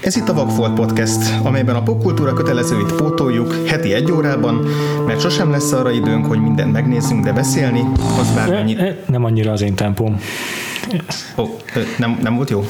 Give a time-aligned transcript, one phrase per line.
[0.00, 4.66] Ez itt a Vagfolt Podcast, amelyben a popkultúra kötelezőit pótoljuk heti egy órában,
[5.06, 7.84] mert sosem lesz arra időnk, hogy mindent megnézzünk, de beszélni,
[8.20, 8.78] az bármennyit...
[8.78, 10.20] E, e, Nem annyira az én tempóm.
[11.36, 11.44] Ó,
[11.98, 12.64] nem, nem volt jó?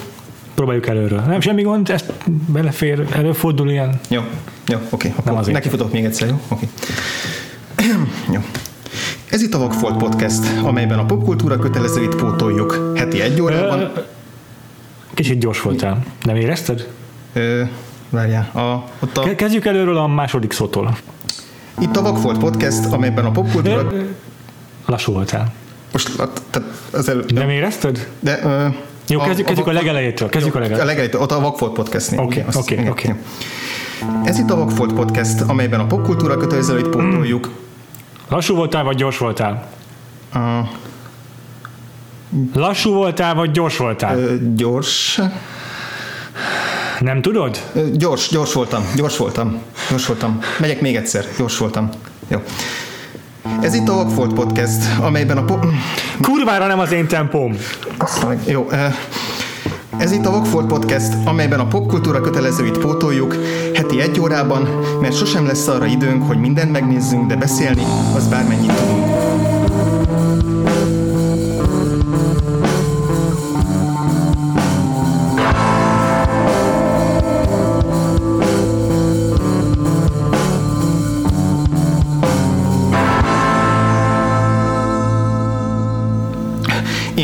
[0.54, 1.20] Próbáljuk előről.
[1.20, 2.04] Nem, semmi gond, ez
[2.46, 4.00] belefér, előfordul ilyen.
[4.08, 4.22] Jó,
[4.66, 5.08] jó, oké.
[5.08, 5.54] Nem Akkor azért.
[5.54, 6.40] neki futok még egyszer, jó?
[6.48, 6.68] Oké.
[8.34, 8.40] jó.
[9.30, 13.92] Ez itt a Vagfolt Podcast, amelyben a popkultúra kötelezőit pótoljuk heti egy órában.
[15.14, 16.04] Kicsit gyors voltál.
[16.22, 16.88] Nem érezted?
[17.32, 17.62] Ö,
[18.10, 20.96] várjál, a, ott a, Ke- Kezdjük előről a második szótól.
[21.78, 23.92] itt a Vagfolt Podcast, amelyben a popkultúra...
[24.86, 25.52] Lassú voltál.
[25.92, 26.16] Most,
[26.50, 27.32] tehát az előbb...
[27.32, 28.08] Nem érezted?
[28.20, 28.66] De, ö,
[29.08, 30.28] Jó, kezdjük, kezdjük a Vagfolt- legelejétől.
[30.28, 30.86] Kezdjük a Jó, A legelejétől.
[30.86, 32.20] legelejétől, ott a Vagfolt Podcastnél.
[32.20, 33.14] Oké, oké, oké.
[34.24, 37.50] Ez itt a Vagfolt Podcast, amelyben a popkultúra kötelezőit pótoljuk.
[38.28, 39.66] Lassú voltál, vagy gyors voltál?
[40.34, 40.38] A,
[42.54, 44.18] Lassú voltál, vagy gyors voltál?
[44.18, 45.20] ö, gyors...
[47.00, 47.60] Nem tudod?
[47.92, 49.58] Gyors, gyors voltam, gyors voltam,
[49.90, 50.38] gyors voltam.
[50.60, 51.88] Megyek még egyszer, gyors voltam.
[52.28, 52.38] Jó.
[53.60, 55.66] Ez itt a Vagfolt Podcast, amelyben a pop...
[56.22, 57.56] Kurvára nem az én tempóm.
[57.98, 58.68] Azt meg- Jó.
[59.98, 63.36] Ez itt a Vagfolt Podcast, amelyben a popkultúra kötelezőit pótoljuk
[63.74, 64.68] heti egy órában,
[65.00, 67.82] mert sosem lesz arra időnk, hogy mindent megnézzünk, de beszélni,
[68.14, 69.27] az bármennyit tudunk.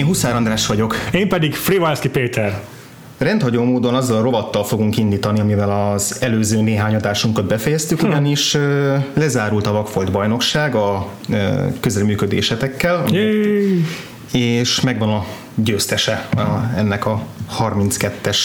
[0.05, 0.97] Én Huszár András vagyok.
[1.13, 2.61] Én pedig Frivalszki Péter.
[3.19, 8.97] Rendhagyó módon azzal a rovattal fogunk indítani, amivel az előző néhány adásunkat befejeztük, ugyanis ö,
[9.15, 13.05] lezárult a Vakfolt bajnokság a ö, közreműködésetekkel,
[14.33, 17.23] és megvan a győztese a, ennek a
[17.59, 18.39] 32-es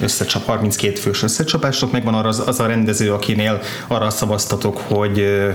[0.00, 5.50] összecsap, 32 fős összecsapásnak, megvan arra az, az a rendező, akinél arra szavaztatok, hogy ö,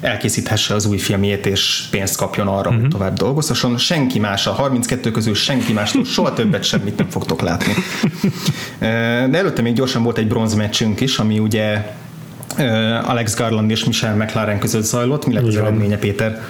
[0.00, 2.80] elkészíthesse az új filmjét, és pénzt kapjon arra, Mhm.
[2.80, 3.78] hogy tovább dolgozhasson.
[3.78, 7.72] Senki más, a 32 közül senki mástól soha többet semmit nem fogtok látni.
[9.30, 11.94] De előtte még gyorsan volt egy bronzmeccsünk is, ami ugye
[13.02, 15.26] Alex Garland és Michelle McLaren között zajlott.
[15.26, 16.42] Mi lett az eredménye, Péter?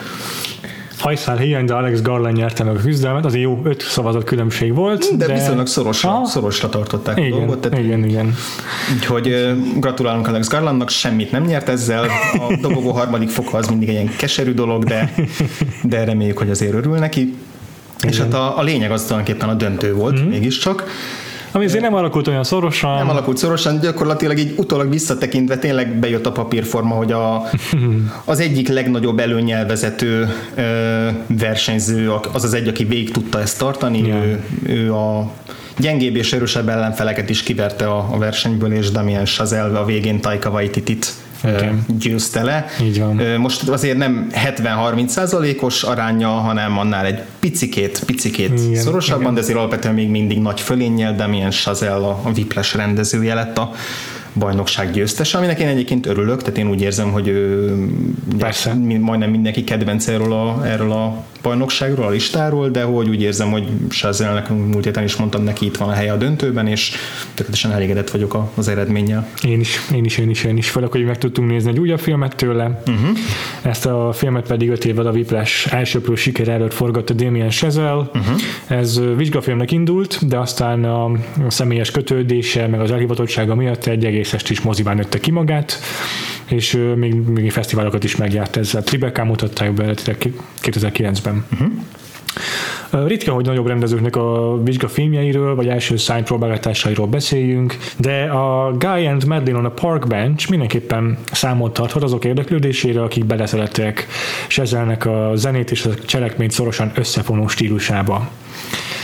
[1.01, 5.17] Hajszál hiány, de Alex Garland nyerte meg a küzdelmet, azért jó öt szavazat különbség volt.
[5.17, 8.35] De, de viszonylag szorosra, Ah, szorosra tartották a igen, dolgot, tehát igen, igen.
[8.95, 12.05] Úgyhogy gratulálunk Alex Garlandnak, semmit nem nyert ezzel.
[12.33, 15.15] A dobogó harmadik foka az mindig egy ilyen keserű dolog, de,
[15.83, 17.35] de reméljük, hogy azért örül neki.
[18.09, 20.29] És hát a, a lényeg az tulajdonképpen a döntő volt, mm-hmm.
[20.29, 20.85] mégiscsak.
[21.53, 22.97] Ami azért nem alakult olyan szorosan.
[22.97, 27.45] Nem alakult szorosan, gyakorlatilag így utólag visszatekintve tényleg bejött a papírforma, hogy a,
[28.25, 30.29] az egyik legnagyobb előnyelvezető
[31.27, 34.15] versenyző, az az egy, aki végig tudta ezt tartani, Ja.
[34.15, 35.31] ő, ő a
[35.79, 40.51] gyengébb és erősebb ellenfeleket is kiverte a, a versenyből, és Damien Chazelle a végén Taika
[40.51, 41.13] Waititi-t.
[41.99, 42.67] Győzte le.
[42.83, 43.17] Így van.
[43.39, 49.35] Most azért nem 70-30 százalékos aránya, hanem annál egy picikét, picikét Igen, szorosabban, igen.
[49.35, 53.71] de azért alapvetően még mindig nagy fölénnyel Damien Chazelle a, a Whiplash rendezője lett a
[54.35, 57.75] bajnokság győztese, aminek én egyébként örülök, tehát én úgy érzem, hogy ő,
[58.39, 58.75] Persze.
[59.01, 63.69] majdnem mindenki kedvenc erről a, erről a bajnokságról, a listáról, de hogy úgy érzem, hogy
[63.89, 66.93] Chazelle-nek múlt héten is mondtam neki, itt van a helye a döntőben, és
[67.35, 69.29] tökéletesen elégedett vagyok az eredménnyel.
[69.43, 70.71] Én is, én is, én is, én is.
[70.71, 72.83] Főleg, hogy meg tudtunk nézni egy újabb filmet tőle.
[72.87, 73.19] Uh-huh.
[73.63, 78.11] Ezt a filmet pedig öt évvel a Whiplash elsőprő siker előtt forgatta Damien Chazelle.
[78.15, 78.41] Uh-huh.
[78.67, 81.05] Ez vizsgafilmnek indult, de aztán a,
[81.47, 85.81] a személyes kötődése, meg az elhivatottsága miatt egy egész est is mozibán nőtte ki magát,
[86.47, 88.83] és még, még fesztiválokat is megjárt ezzel.
[88.83, 90.33] Tribeca mutatták be eredetileg
[90.63, 91.45] 2009-ben.
[91.53, 91.73] Uh-huh.
[92.91, 99.25] Ritka, hogy nagyobb rendezőknek a vizsgafilmjeiről, vagy első szány próbálgatásairól beszéljünk, de a Guy and
[99.25, 104.07] Madeline on a Park Bench mindenképpen számot tarthat azok érdeklődésére, akik beleszerettek
[104.49, 108.31] Sezelnek a zenét és a cselekményt szorosan összefonó stílusába.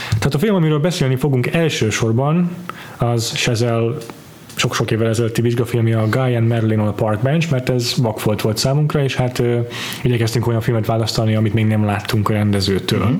[0.07, 2.49] Tehát a film, amiről beszélni fogunk elsősorban,
[2.97, 3.97] az Sezel
[4.57, 8.41] sok-sok évvel ezelőtti vizsgafilmje a Guy and Madeline on a Park Bench, mert ez vakfolt
[8.41, 9.43] volt számunkra, és hát
[10.03, 13.05] igyekeztünk olyan filmet választani, amit még nem láttunk a rendezőtől.
[13.05, 13.15] Mm-hmm.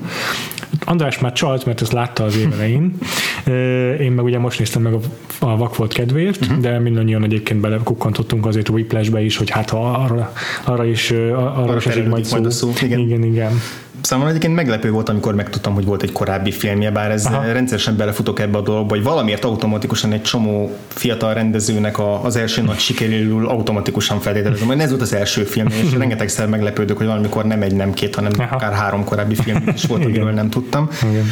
[0.84, 2.98] András már csalt, mert ezt látta az év elején.
[3.44, 4.98] Ö, Én meg ugye most néztem meg a,
[5.38, 6.58] a vakfolt kedvéért, uh-huh.
[6.58, 10.32] de mindannyian egyébként belekukkantottunk azért a Whiplashbe is, hogy hát ha arra,
[10.64, 12.50] arra is, arra, arra is terelődik majd szó.
[12.50, 12.98] szó, igen.
[12.98, 13.52] igen, igen.
[14.00, 17.52] Számomra egyébként meglepő volt, amikor megtudtam, hogy volt egy korábbi filmje, bár ez Aha.
[17.52, 22.62] rendszeresen belefutok ebbe a dologba, hogy valamiért automatikusan egy csomó fiatal rendezőnek a, az első
[22.62, 27.44] nagy sikeréről automatikusan feltételezem, hogy ez volt az első film, és rengetegszer meglepődök, hogy valamikor
[27.44, 28.54] nem egy, nem két, hanem Aha.
[28.54, 30.88] akár három korábbi film is volt, amiről nem tudtam.
[31.10, 31.24] igen.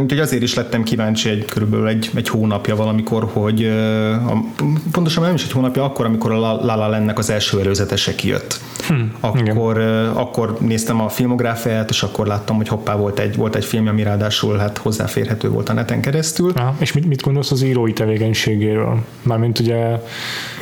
[0.00, 4.44] Úgyhogy azért is lettem kíváncsi egy körülbelül egy, egy hónapja valamikor, hogy a,
[4.92, 8.60] pontosan nem is egy hónapja, akkor, amikor a La La Landnek az első előzetese kijött.
[8.88, 9.78] Hmm, akkor,
[10.14, 14.02] akkor néztem a filmográfiát, és akkor láttam, hogy hoppá volt egy, volt egy film, ami
[14.02, 16.52] ráadásul hát hozzáférhető volt a neten keresztül.
[16.54, 18.98] Aha, és mit, mit gondolsz az írói tevékenységéről?
[19.22, 20.00] Mármint ugye,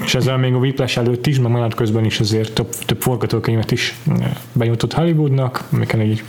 [0.04, 3.96] és ezzel még a Whiplash előtt is, meg közben is azért több, több forgatókönyvet is
[4.52, 6.22] benyújtott Hollywoodnak, amiken így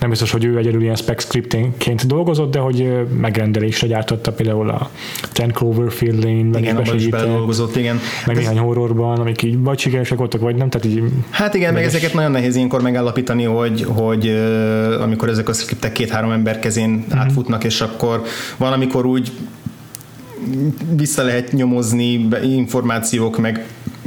[0.00, 4.90] nem biztos, hogy ő egyedül ilyen spec scriptként dolgozott, de hogy megrendelésre gyártotta például a
[5.32, 8.00] Ten Cloverfield Lane, igen, abban is dolgozott, igen.
[8.26, 11.02] Meg néhány horrorban, amik így vagy sikeresek voltak, vagy nem, tehát így...
[11.30, 14.28] Hát igen, meg ezeket nagyon nehéz ilyenkor megállapítani, hogy, hogy
[15.00, 17.18] amikor ezek a scriptek két-három ember kezén mm-hmm.
[17.18, 18.22] átfutnak, és akkor
[18.56, 19.32] van, amikor úgy
[20.96, 23.66] vissza lehet nyomozni információk, meg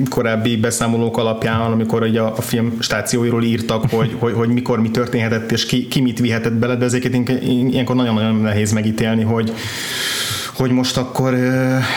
[0.09, 4.91] korábbi beszámolók alapján, amikor ugye a, a film stációiról írtak, hogy, hogy, hogy mikor mi
[4.91, 7.13] történhetett, és ki, ki mit vihetett bele, de ezeket
[7.43, 9.53] ilyenkor nagyon-nagyon nehéz megítélni, hogy
[10.53, 11.37] hogy most akkor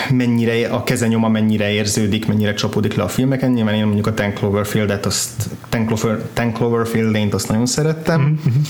[0.09, 3.51] mennyire a kezenyoma mennyire érződik, mennyire csapódik le a filmeken.
[3.51, 8.21] Nyilván én mondjuk a Ten Cloverfield-et, azt, Ten, Clover, Ten Cloverfield-t azt nagyon szerettem.
[8.21, 8.61] Mm-hmm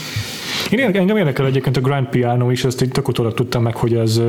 [0.72, 3.94] én engem érdekel egyébként a Grand Piano is, ezt így tök utólag tudtam meg, hogy
[3.94, 4.22] ez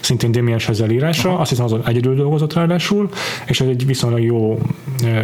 [0.00, 1.40] szintén Damien Chazelle írása, Aha.
[1.40, 3.08] azt hiszem azon egyedül dolgozott ráadásul,
[3.46, 4.58] és ez egy viszonylag jó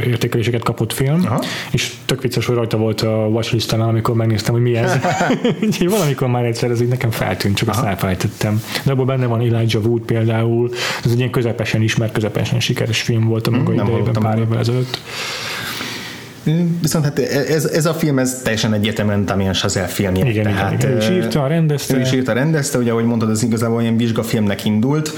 [0.07, 1.43] értékeléseket kapott film, Aha.
[1.71, 4.99] és tök vicces, hogy rajta volt a watchlisten amikor megnéztem, hogy mi ez.
[5.67, 7.79] Úgyhogy valamikor már egyszer ez így nekem feltűnt, csak Aha.
[7.79, 8.63] azt elfelejtettem.
[8.85, 10.71] De abban benne van Elijah Wood például,
[11.05, 14.59] ez egy ilyen közepesen ismert, közepesen sikeres film volt a maga hmm, idejében pár évvel
[14.59, 15.01] ezelőtt.
[16.81, 20.29] Viszont hát ez, ez a film, ez teljesen egyértelműen Damien Chazelle filmje.
[20.29, 21.97] Igen, tehát, igen, ő is írta, rendezte.
[21.97, 25.13] Ő is írta, rendezte, ugye ahogy mondtad, az igazából ilyen vizsgafilmnek indult,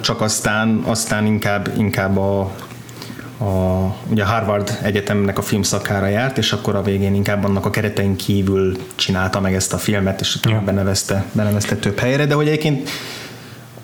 [0.00, 2.40] csak aztán, aztán inkább, inkább a,
[3.38, 8.16] a, ugye Harvard Egyetemnek a filmszakára járt, és akkor a végén inkább annak a keretein
[8.16, 10.62] kívül csinálta meg ezt a filmet, és ja.
[10.64, 12.88] benevezte, benevezte több helyre, de hogy egyébként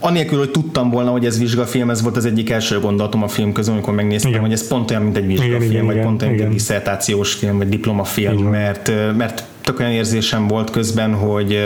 [0.01, 3.53] anélkül, hogy tudtam volna, hogy ez vizsgafilm, ez volt az egyik első gondolatom a film
[3.53, 4.43] közül, amikor megnéztem, igen.
[4.43, 6.53] hogy ez pont olyan, mint egy vizsgafilm, igen, igen, vagy igen, pont olyan, mint egy
[6.53, 11.59] diszertációs film, vagy diplomafilm, mert, mert tök olyan érzésem volt közben, hogy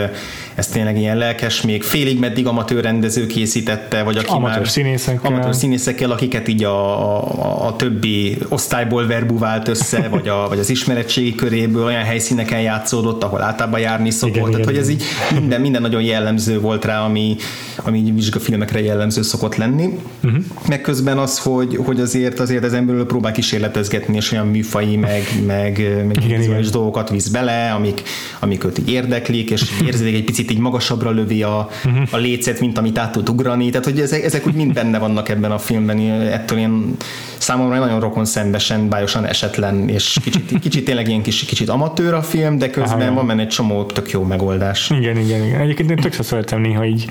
[0.55, 5.33] ez tényleg ilyen lelkes, még félig meddig amatőr rendező készítette, vagy aki amatőr már színészekkel.
[5.33, 10.71] amatőr színészekkel, akiket így a, a, a többi osztályból verbuvált össze, vagy, a, vagy az
[10.71, 14.37] ismeretségi köréből olyan helyszíneken játszódott, ahol általában járni szokott.
[14.37, 15.03] Igen, Tehát, igen, hogy ez így
[15.41, 17.37] minden, minden nagyon jellemző volt rá, ami,
[17.77, 19.99] ami vizsgafilmekre jellemző szokott lenni.
[20.25, 20.45] Uh-huh.
[20.69, 25.23] Meg közben az, hogy, hogy azért azért az emberről próbál kísérletezgetni, és olyan műfai, meg,
[25.47, 26.65] meg, meg igen, igen.
[26.71, 28.03] dolgokat visz bele, amik,
[28.41, 32.09] amik őt így érdeklik, és érzék egy picit így magasabbra lövi a, uh-huh.
[32.11, 33.71] a lécet, mint amit át tud ugrani.
[33.71, 35.99] Tehát, hogy ezek, ezek úgy mind benne vannak ebben a filmben.
[36.21, 36.97] Ettől ilyen
[37.39, 42.23] számomra nagyon rokon szembesen, bájosan esetlen, és kicsit, kicsit tényleg ilyen kis, kicsit amatőr a
[42.23, 44.91] film, de közben Aha, van benne egy csomó tök jó megoldás.
[44.91, 45.61] Igen, igen, igen.
[45.61, 47.09] Egyébként én tök szeretem néha így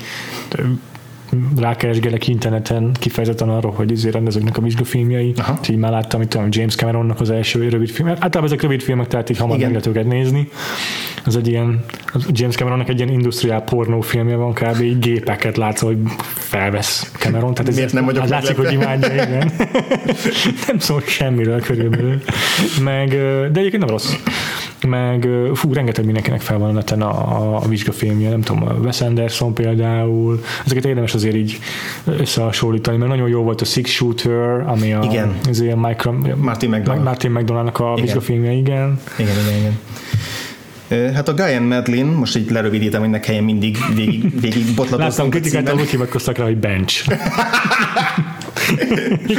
[1.58, 5.34] rákeresgelek interneten kifejezetten arról, hogy izé rendezőknek a vizsgafilmjei.
[5.38, 5.60] Aha.
[5.70, 8.08] így már láttam, itt James Cameronnak az első rövid film.
[8.08, 10.50] Általában ezek rövid filmek, tehát így hamar meg lehet őket nézni.
[11.26, 11.84] Az egy ilyen,
[12.14, 14.82] az James Cameronnak egy ilyen industriál pornófilmje van, kb.
[14.82, 15.98] így gépeket látsz, hogy
[16.34, 17.54] felvesz Cameron.
[17.54, 19.52] Tehát ez Miért nem vagyok látszik, hogy imádja, igen.
[20.68, 22.22] nem szól semmiről körülbelül.
[22.84, 23.10] Meg,
[23.52, 24.14] de egyébként nem rossz
[24.86, 28.74] meg fú, rengeteg mindenkinek fel van a neten a, a, a vizsgafilmje, nem tudom, a
[28.74, 31.60] Wes Anderson például, ezeket érdemes azért így
[32.06, 35.36] összehasonlítani, mert nagyon jó volt a Six Shooter, ami a, igen.
[35.50, 37.04] Ez a Michael, Martin McDonald.
[37.04, 38.04] Martin McDonaldnak a igen.
[38.04, 39.00] vizsgafilmje, igen.
[39.18, 39.78] Igen, igen, igen.
[41.14, 45.08] Hát a Guy and Madeline, most így lerövidítem, hogy ne kelljen mindig végig, végig botlatot.
[45.08, 47.06] Láttam kritikát, hogy hivatkoztak rá, hogy bench.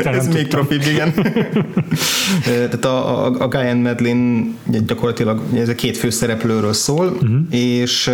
[0.05, 1.13] Ez még profi, igen.
[2.45, 4.45] Tehát a, a, a Guy and Madeline
[4.87, 7.41] gyakorlatilag ez a két főszereplőről szól, uh-huh.
[7.51, 8.11] és,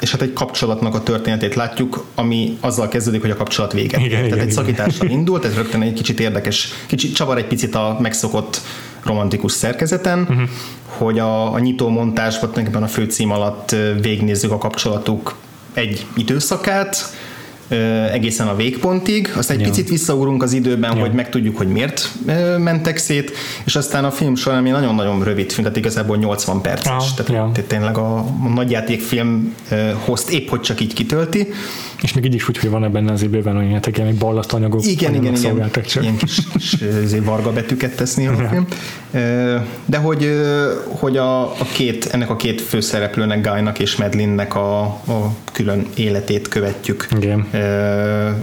[0.00, 4.00] és hát egy kapcsolatnak a történetét látjuk, ami azzal kezdődik, hogy a kapcsolat véget.
[4.00, 4.54] Igen, tehát igen, egy igen.
[4.54, 8.60] szakítással indul, tehát rögtön egy kicsit érdekes, kicsit csavar egy picit a megszokott
[9.02, 10.48] romantikus szerkezeten, uh-huh.
[10.86, 15.34] hogy a, a nyitó montásban tulajdonképpen a főcím alatt végignézzük a kapcsolatuk
[15.72, 17.14] egy időszakát,
[18.12, 19.68] egészen a végpontig, aztán egy ja.
[19.68, 21.02] picit visszaúrunk az időben, ja.
[21.02, 22.08] hogy megtudjuk, hogy miért
[22.58, 23.32] mentek szét,
[23.64, 27.64] és aztán a film során nagyon-nagyon rövid film, tehát igazából 80 perces, ah, tehát ja.
[27.66, 28.24] tényleg a,
[28.54, 29.54] nagyjátékfilm
[30.04, 31.46] host épp hogy csak így kitölti.
[32.02, 34.86] És még így is úgy, hogy van ebben az időben olyan ilyen ballasztanyagok.
[34.86, 35.70] Igen, igen, igen.
[35.86, 36.02] Csak.
[36.02, 36.76] Ilyen kis, kis
[37.24, 38.66] varga betűket tesz néha a film.
[39.84, 40.30] De hogy,
[40.86, 46.48] hogy a, a két, ennek a két főszereplőnek, Guynak és Medlinnek a, a külön életét
[46.48, 47.08] követjük.
[47.16, 47.46] Igen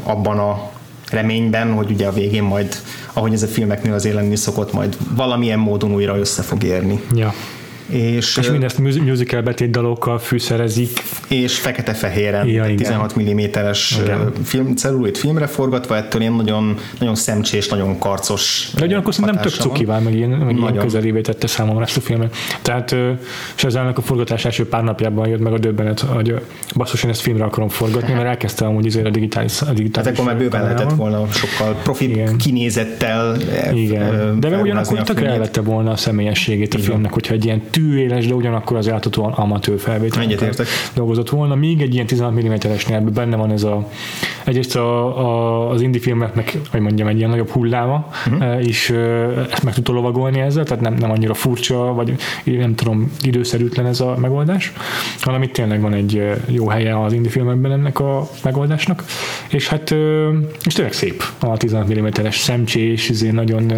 [0.03, 0.69] abban a
[1.11, 2.75] reményben, hogy ugye a végén majd,
[3.13, 7.01] ahogy ez a filmeknél az lenni szokott, majd valamilyen módon újra össze fog érni.
[7.15, 7.33] Ja.
[7.89, 10.89] És, És mindezt mus- musical betét dalokkal fűszerezik.
[11.27, 12.75] és fekete-fehéren, Ja, ja, igen.
[12.75, 13.99] 16 mm-es
[14.43, 19.51] film, celluloid filmre forgatva, ettől ilyen nagyon, nagyon szemcsés, nagyon karcos De ugyanakkor szerintem tök
[19.51, 22.35] cukivál, meg ilyen, meg ilyen közelévé tette számomra ezt a filmet.
[22.61, 22.95] Tehát,
[23.55, 26.35] és az a forgatás első pár napjában jött meg a döbbenet, hogy
[26.75, 30.11] basszus, én ezt filmre akarom forgatni, mert elkezdte amúgy azért a digitális, a Hát digitális
[30.11, 32.37] akkor már bőven lehetett volna sokkal profi Igen.
[32.37, 33.37] kinézettel
[33.73, 38.27] Igen, de meg ugyanakkor tökre elvette volna a személyességét a filmnek, hogyha egy ilyen tűéles,
[38.27, 40.67] de ugyanakkor az láthatóan amatőr felvétel Egyetértek.
[40.93, 43.87] dolgozott volna, míg egy ilyen 16 mm-esnél benne van ez a
[44.43, 48.67] egyrészt a, a, az indie filmeknek, hogy mondjam, egy ilyen nagyobb hulláma, uh-huh.
[48.67, 53.11] és ö, ezt meg tudta lovagolni ezzel, tehát nem, nem annyira furcsa, vagy nem tudom,
[53.21, 54.73] időszerűtlen ez a megoldás,
[55.19, 59.03] hanem itt tényleg van egy ö, jó helye az indie filmekben ennek a megoldásnak,
[59.49, 59.95] és hát
[60.63, 63.73] és tényleg szép a 16 mm-es szemcsés, izé nagyon,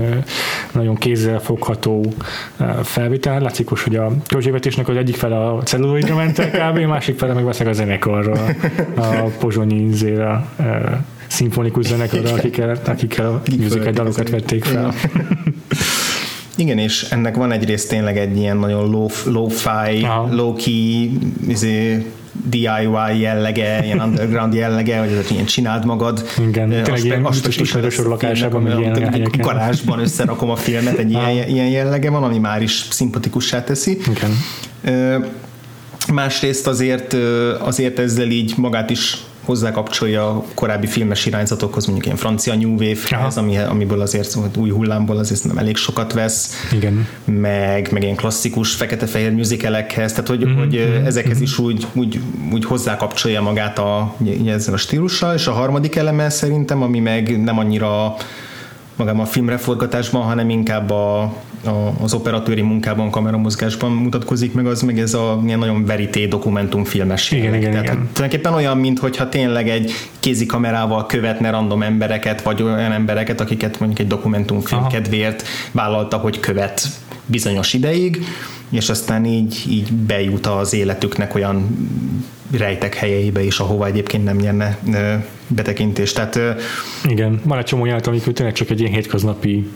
[0.71, 2.13] nagyon kézzelfogható
[2.57, 3.39] ö, felvétel.
[3.39, 7.33] Látszik, hogy a költségvetésnek az egyik fele a celluloidra ment el kb, a másik fele
[7.33, 8.45] meg a zenekarra,
[8.95, 10.47] a pozsonyi zéra
[11.27, 14.93] szimfonikus zenekarra, akikkel, akikkel a musical dalokat vették fel.
[16.55, 20.35] Igen, és ennek van egyrészt tényleg egy ilyen nagyon low, low-fi, Aha.
[20.35, 21.17] low-key,
[21.47, 22.05] izé,
[22.51, 26.29] DIY jellege, ilyen underground jellege, hogy ez ilyen csináld magad.
[26.47, 29.41] Igen, tényleg ilyen ismerősor lakásában, meg ilyen helyeken.
[29.41, 33.97] garázsban összerakom a filmet, egy ilyen, ilyen jellege van, ami már is szimpatikussá teszi.
[34.09, 34.31] Igen.
[36.13, 37.13] Másrészt azért,
[37.59, 43.37] azért ezzel így magát is hozzákapcsolja a korábbi filmes irányzatokhoz, mondjuk ilyen francia New Wave-hez,
[43.37, 47.07] ami, amiből azért szóval új hullámból azért nem elég sokat vesz, Igen.
[47.25, 50.57] meg, meg ilyen klasszikus fekete-fehér musicalekhez, tehát hogy, mm-hmm.
[50.57, 52.19] hogy ö, ezekhez is úgy, úgy,
[52.51, 57.57] úgy hozzákapcsolja magát a, ezzel a stílussal, és a harmadik eleme szerintem, ami meg nem
[57.59, 58.15] annyira
[59.01, 61.21] magában a filmreforgatásban, hanem inkább a,
[61.65, 67.31] a, az operatőri munkában, kameramozgásban mutatkozik meg, az meg ez a ilyen nagyon verité dokumentumfilmes
[67.31, 67.97] Igen, igen, Tehát igen.
[67.97, 73.79] hogy tulajdonképpen olyan, mintha tényleg egy kézi kamerával követne random embereket, vagy olyan embereket, akiket
[73.79, 74.89] mondjuk egy dokumentumfilm Aha.
[74.89, 76.87] kedvéért vállalta, hogy követ
[77.25, 78.25] bizonyos ideig,
[78.69, 81.89] és aztán így, így bejut az életüknek olyan
[82.57, 84.77] rejtek helyeibe is, ahova egyébként nem nyerne
[85.47, 86.15] betekintést.
[86.15, 86.39] Tehát
[87.03, 89.69] Igen, van egy csomó jelenet, amikor tényleg csak egy ilyen hétköznapi,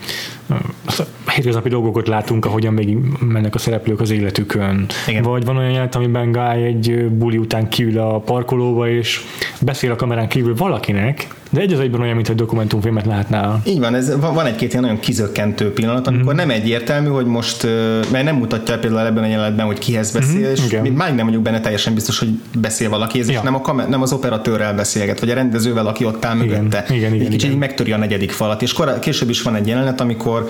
[1.33, 4.85] hétköznapi dolgokat látunk, ahogyan végig mennek a szereplők az életükön.
[5.07, 5.23] Igen.
[5.23, 9.21] Vagy van olyan jelenet, amiben Guy egy buli után kiül a parkolóba, és
[9.61, 13.61] beszél a kamerán kívül valakinek, de egy az egyben olyan, mint egy dokumentumfilmet látnál.
[13.65, 16.35] Így van, ez, van egy-két ilyen nagyon kizökkentő pillanat, amikor mm.
[16.37, 17.63] nem egyértelmű, hogy most,
[18.11, 20.51] mert nem mutatja például ebben a jelenetben, hogy kihez beszél, mm.
[20.51, 20.81] és igen.
[20.81, 23.33] még nem vagyok benne teljesen biztos, hogy beszél valakihez, Ja.
[23.33, 26.47] és nem, a kamer, nem az operatőrrel beszélget, vagy a rendezővel, aki ott áll Igen,
[26.47, 26.85] mögötte.
[26.89, 27.57] igen, igen, Egy kicsit igen.
[27.57, 30.47] megtöri a negyedik falat, és korá, később is van egy jelenet, amikor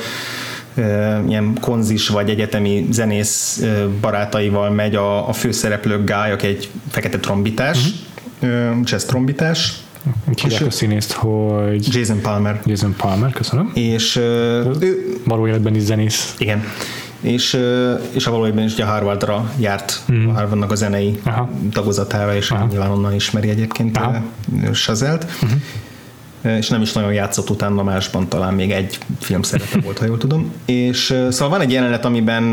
[1.27, 3.63] ilyen konzis vagy egyetemi zenész
[4.01, 7.77] barátaival megy a, a főszereplő Guy, aki egy fekete trombitás,
[8.41, 8.77] uh-huh.
[8.83, 9.73] jazz trombitás,
[10.41, 12.61] Hívják a színészt, hogy Jason Palmer.
[12.65, 13.71] Jason Palmer, köszönöm.
[13.73, 16.35] És ő, Való életben is zenész.
[16.37, 16.63] igen.
[17.25, 17.59] És,
[18.11, 20.27] és a valójában is ugye Harvardra járt, mm.
[20.27, 21.19] a Harvardnak a zenei.
[21.23, 21.49] Aha.
[21.71, 22.65] Tagozatára, és Aha.
[22.65, 24.21] nyilván onnan ismeri egyébként Aha.
[24.73, 25.25] Sazelt.
[25.41, 25.59] Uh-huh.
[26.57, 30.17] És nem is nagyon játszott utána másban, talán még egy film szerepe volt, ha jól
[30.17, 30.51] tudom.
[30.65, 32.43] És szóval van egy jelenet, amiben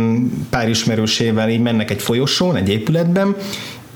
[0.51, 3.37] pár ismerősével így mennek egy folyosón, egy épületben,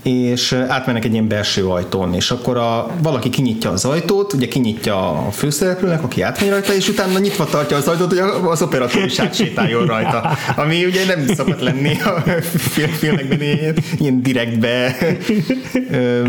[0.07, 5.09] és átmennek egy ilyen belső ajtón, és akkor a, valaki kinyitja az ajtót, ugye kinyitja
[5.27, 9.19] a főszereplőnek, aki átmegy rajta, és utána nyitva tartja az ajtót, hogy az operatőr is
[9.19, 10.37] átsétáljon rajta.
[10.57, 14.97] Ami ugye nem szokott lenni a film- filmekben ilyen, ilyen direktbe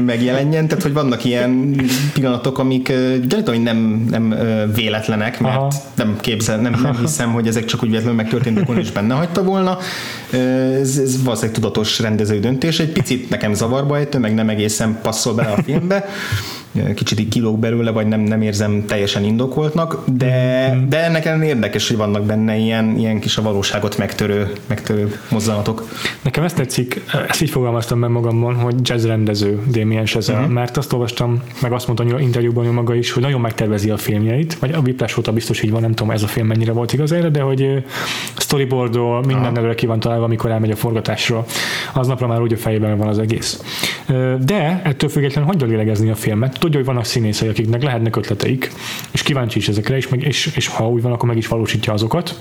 [0.06, 1.76] megjelenjen, tehát hogy vannak ilyen
[2.14, 2.88] pillanatok, amik
[3.28, 4.36] gyanítom, hogy nem, nem
[4.76, 5.72] véletlenek, mert Aha.
[5.96, 9.78] nem képzel, nem, nem hiszem, hogy ezek csak úgy véletlenül megtörténtek és benne hagyta volna.
[10.32, 12.80] Ez, ez valószínűleg tudatos rendezői döntés.
[12.80, 16.06] Egy picit nekem zavarba ejtő, meg nem egészen passzol bele a filmbe.
[16.96, 21.88] Kicsit így kilóg belőle, vagy nem, nem érzem teljesen indokoltnak, de, de ennek ellenére érdekes,
[21.88, 25.90] hogy vannak benne ilyen, ilyen kis a valóságot megtörő, megtörő mozzanatok.
[26.22, 30.54] Nekem ezt tetszik, ezt így fogalmaztam meg magamban, hogy jazz rendező Damien Chazelle, uh-huh.
[30.54, 33.98] mert azt olvastam, meg azt mondta a interjúban ő maga is, hogy nagyon megtervezi a
[33.98, 36.94] filmjeit, vagy a Whiplash óta biztos így van, nem tudom ez a film mennyire volt
[36.94, 37.84] igaz erre, de hogy
[38.38, 41.46] storyboardról minden nevre ki van találva, amikor elmegy a forgatásra.
[41.94, 43.62] Aznapra már úgy a fejében van az egész.
[44.40, 46.58] De ettől függetlenül hagyja lélegezni a filmet.
[46.68, 48.72] Tudja, hogy vannak színészei, akiknek lehetnek ötleteik,
[49.12, 51.94] és kíváncsi is ezekre, és, meg, és, és ha úgy van, akkor meg is valósítja
[51.94, 52.40] azokat.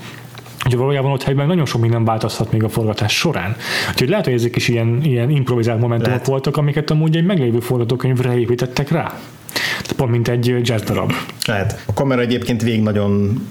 [0.55, 3.55] Úgyhogy valójában ott helyben nagyon sok minden változhat még a forgatás során.
[3.91, 6.27] Úgyhogy lehet, hogy ezek is ilyen, ilyen improvizált momentumok Lehet.
[6.27, 9.19] voltak, amiket amúgy egy meglévő forgatókönyvre építettek rá.
[9.53, 11.13] Tehát pont mint egy jazz darab.
[11.45, 11.83] Lehet.
[11.85, 13.41] A kamera egyébként végig nagyon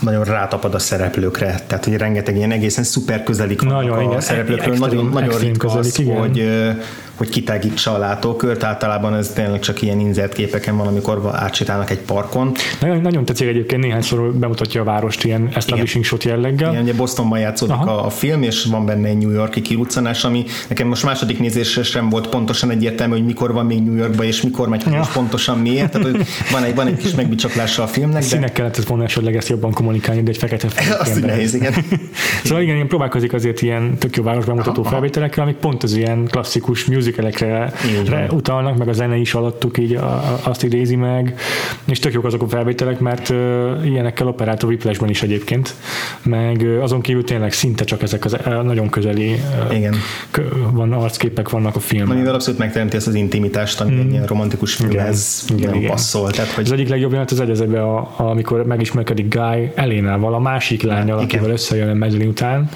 [0.00, 4.72] nagyon rátapad a szereplőkre, tehát hogy rengeteg ilyen egészen szuper közelik Nagyon, a igen, szereplőkről,
[4.72, 6.20] extrém- nagyon, nagyon extrém ritka az, közelik, igen.
[6.20, 6.38] hogy,
[7.14, 11.98] hogy kitágítsa a látókört, általában ez tényleg csak ilyen inzert képeken van, amikor átsétálnak egy
[11.98, 12.52] parkon.
[12.80, 16.70] Nagyon, nagyon tetszik egyébként, néhányszor bemutatja a várost ilyen establishing shot jelleggel.
[16.70, 17.90] Igen, ugye Bostonban játszódik Aha.
[17.90, 21.82] a, a film, és van benne egy New Yorki kiruccanás, ami nekem most második nézésre
[21.82, 25.00] sem volt pontosan egyértelmű, hogy mikor van még New Yorkban, és mikor megy, ja.
[25.00, 25.90] és pontosan miért.
[25.90, 26.08] Tehát,
[26.50, 29.72] van egy, van egy kis megbicsaklása a filmnek, de Színek kellett volna esetleg ezt jobban
[29.72, 30.68] kommunikálni, de egy fekete
[30.98, 31.74] azt úgy nehéz, igen.
[32.44, 34.90] Szóval igen, ilyen próbálkozik azért ilyen tök jó városbemutató Aha.
[34.90, 37.72] felvételekkel, amik pont az ilyen klasszikus musicalekre
[38.06, 41.38] re utalnak, meg a zene is alattuk így a, a, azt idézi meg,
[41.84, 43.36] és tök jók azok a felvételek, mert uh,
[43.84, 45.74] ilyenekkel operált a Whiplashben is egyébként,
[46.22, 49.32] meg uh, azon kívül tényleg szinte csak ezek az uh, nagyon közeli
[49.68, 49.94] uh, Igen.
[50.30, 52.16] kö, van, arcképek vannak a filmben.
[52.16, 55.90] Amivel abszolút megteremti ezt az intimitást, ami egy ilyen romantikus filmhez Igen, nagyon igen.
[55.90, 56.30] passzol.
[56.30, 60.82] Tehát, Az hogy egyik legjobb jelenet az egyezebe, a, amikor megismerkedik Guy Elénával, a másik
[60.82, 61.24] lányal, igen.
[61.24, 62.68] akivel összejön a után,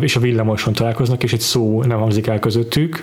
[0.00, 3.02] és a villamoson találkoznak, és egy szó nem hangzik el közöttük,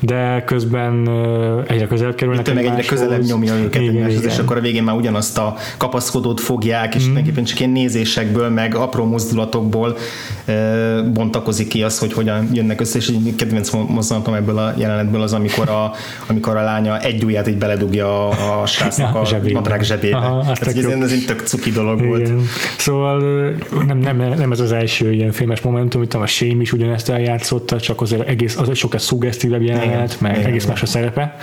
[0.00, 0.13] de
[0.44, 2.98] közben ö, egyre közelebb kerülnek tömeg egyre egymáshoz.
[2.98, 4.44] közelebb nyomja őket igen, egymáshoz, és igen.
[4.44, 9.04] akkor a végén már ugyanazt a kapaszkodót fogják, és tulajdonképpen csak ilyen nézésekből, meg apró
[9.04, 9.96] mozdulatokból
[10.44, 15.22] ö, bontakozik ki az, hogy hogyan jönnek össze, és egy kedvenc mozdulatom ebből a jelenetből
[15.22, 15.92] az, amikor a,
[16.26, 19.52] amikor a lánya egy ujját így beledugja a, a srácnak a zsebébe.
[19.52, 20.16] nadrág zsebébe.
[20.16, 20.90] Aha, ez, jó.
[20.90, 22.20] ez egy tök cuki dolog volt.
[22.20, 22.40] Igen.
[22.78, 23.50] Szóval ö,
[23.86, 27.80] nem, nem, nem, ez az első ilyen filmes momentum, itt a Shame is ugyanezt eljátszotta,
[27.80, 30.18] csak azért egész, az sokkal szuggesztívebb jelenet, Igen.
[30.20, 30.72] meg Igen, egész igen.
[30.72, 31.36] más a szerepe.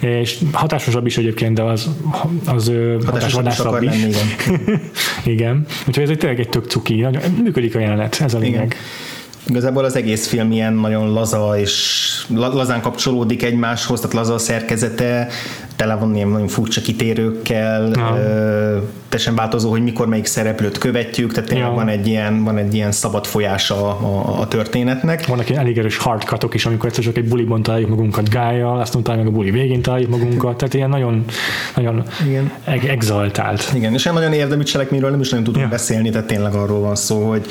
[0.00, 1.88] És hatásosabb is egyébként, de az,
[2.44, 2.68] az
[3.58, 3.90] akar is.
[3.90, 4.80] lenni, igen.
[5.34, 5.66] Igen.
[5.88, 8.64] Úgyhogy ez egy tényleg egy tök cuki, nagyon, működik a jelenet, ez a lényeg.
[8.64, 8.78] Igen.
[9.48, 14.38] Igazából az egész film ilyen nagyon laza és la- lazán kapcsolódik egymáshoz, tehát laza a
[14.38, 15.28] szerkezete,
[15.76, 21.48] tele van ilyen nagyon furcsa kitérőkkel, ö, teljesen változó, hogy mikor melyik szereplőt követjük, tehát
[21.48, 21.74] tényleg Ja.
[21.74, 25.26] van, egy ilyen, van egy ilyen szabad folyása a, a, a történetnek.
[25.26, 29.00] Vannak ilyen elég erős hardcutok is, amikor egyszer csak egy buliban találjuk magunkat gájjal, aztán
[29.00, 31.24] utána meg a buli végén találjuk magunkat, tehát ilyen nagyon,
[31.76, 32.52] nagyon Igen.
[32.88, 33.70] exaltált.
[33.74, 35.70] Igen, és nagyon érdemi cselekményről nem is nagyon tudunk Ja.
[35.70, 37.46] beszélni, tehát tényleg arról van szó, hogy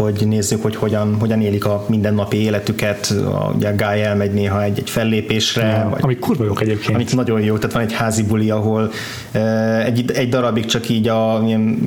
[0.00, 3.10] hogy nézzük, hogy hogyan, hogyan élik a mindennapi életüket.
[3.10, 6.94] A, ugye a Guy elmegy néha egy-egy fellépésre, vagy Ami kurva jók egyébként.
[6.94, 8.90] Amik nagyon jó, tehát van egy házi buli, ahol
[9.34, 11.78] uh, egy, egy darabig csak így a ilyen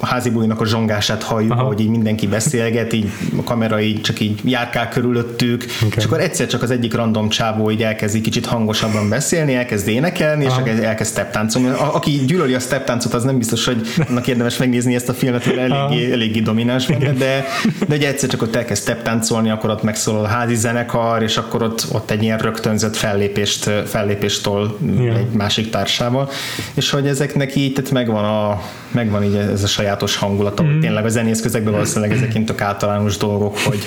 [0.00, 1.60] házi bulinak a zsongását halljuk, Aha.
[1.60, 1.68] Aha.
[1.68, 5.88] hogy így mindenki beszélget, így a kamera így csak így járkál körülöttük, okay.
[5.96, 10.44] és akkor egyszer csak az egyik random csávó így elkezd kicsit hangosabban beszélni, elkezd énekelni,
[10.44, 10.60] és Aha.
[10.60, 11.68] akkor elkezd step táncolni.
[11.68, 15.14] A, aki gyűlöli a step táncot, az nem biztos, hogy annak érdemes megnézni ezt a
[15.14, 17.44] filmet, mert eléggé, eléggé domináns benne, de,
[17.88, 21.36] de ugye egyszer csak ott elkezd step táncolni, akkor ott megszólal a házi zenekar, és
[21.36, 25.16] akkor ott, ott egy ilyen rögtönzött fellépést, fellépéstól Ja.
[25.16, 26.30] egy másik társával,
[26.74, 30.66] és hogy ezeknek így, tehát megvan, a, megvan így ez a sajátos hangulata, mm.
[30.66, 33.78] hogy tényleg a zenész közegben valószínűleg ezek ilyen tök általános dolgok, hogy,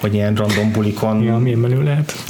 [0.00, 2.14] hogy ilyen random bulikon Ja, milyen menő lehet.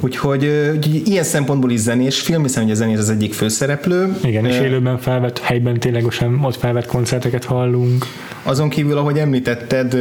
[0.00, 0.44] Úgyhogy,
[0.74, 4.16] úgyhogy ilyen szempontból is zenés film, hiszen ugye a zenész az egyik főszereplő.
[4.24, 8.06] Igen, és élőben felvett, helyben ténylegesen ott felvett koncerteket hallunk.
[8.42, 9.96] Azon kívül, ahogy említetted,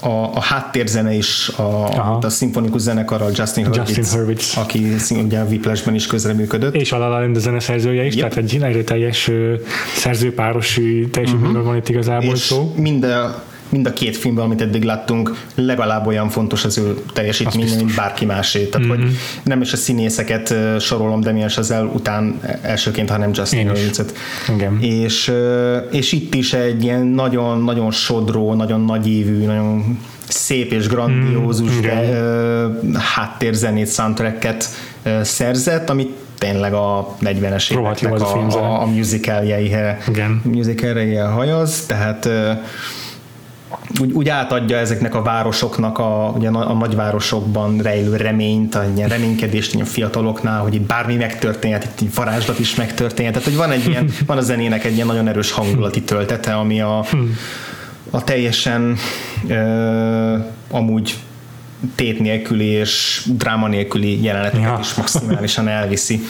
[0.00, 2.18] a, a háttérzene is a, Aha.
[2.22, 4.56] a szimfonikus zenekarral Justin Hurwitz, Justin Hurwitz.
[4.56, 4.86] aki
[5.24, 6.74] ugye a Whiplashben is közreműködött.
[6.74, 8.28] És a La La Land a zeneszerzője is, Yep.
[8.28, 9.30] tehát egy erőteljes
[9.96, 12.34] szerzőpáros teljesítményről van itt igazából Mhm.
[12.34, 12.72] és szó.
[12.76, 17.76] mind a, mind a két filmben, amit eddig láttunk, legalább olyan fontos az ő teljesítmény,
[17.76, 18.64] mint bárki másé.
[18.64, 18.96] Tehát, Mhm.
[18.96, 19.06] mm-hmm.
[19.06, 23.70] hogy nem is a színészeket sorolom Damien Chazelle után elsőként, hanem Justin.
[24.54, 24.80] Igen.
[24.80, 25.32] És,
[25.90, 32.10] és itt is egy ilyen nagyon-nagyon sodró, nagyon nagyívű, nagyon szép és grandiózus Mm, de,
[32.12, 32.66] ö,
[33.14, 34.68] háttérzenét, soundtracket
[35.02, 39.98] ö, szerzett, amit tényleg a 40-es Rohadt jó éveknek a a, a, musicaljeire,
[40.42, 42.50] musicaljeire hajaz, tehát ö,
[44.00, 49.08] úgy, úgy átadja ezeknek a városoknak, a, ugye a, a nagyvárosokban rejlő reményt, a ilyen
[49.08, 53.32] reménykedést ilyen fiataloknál, hogy itt bármi megtörténhet, itt egy varázslat is megtörténhet.
[53.32, 56.80] Tehát, hogy van egy ilyen, van a zenének egy ilyen nagyon erős hangulati töltete, ami
[56.80, 57.04] a,
[58.10, 58.96] a teljesen
[59.48, 60.36] ö,
[60.70, 61.16] amúgy
[61.94, 64.78] tét nélküli és dráma nélküli jeleneteket Ja.
[64.80, 66.20] is maximálisan elviszi.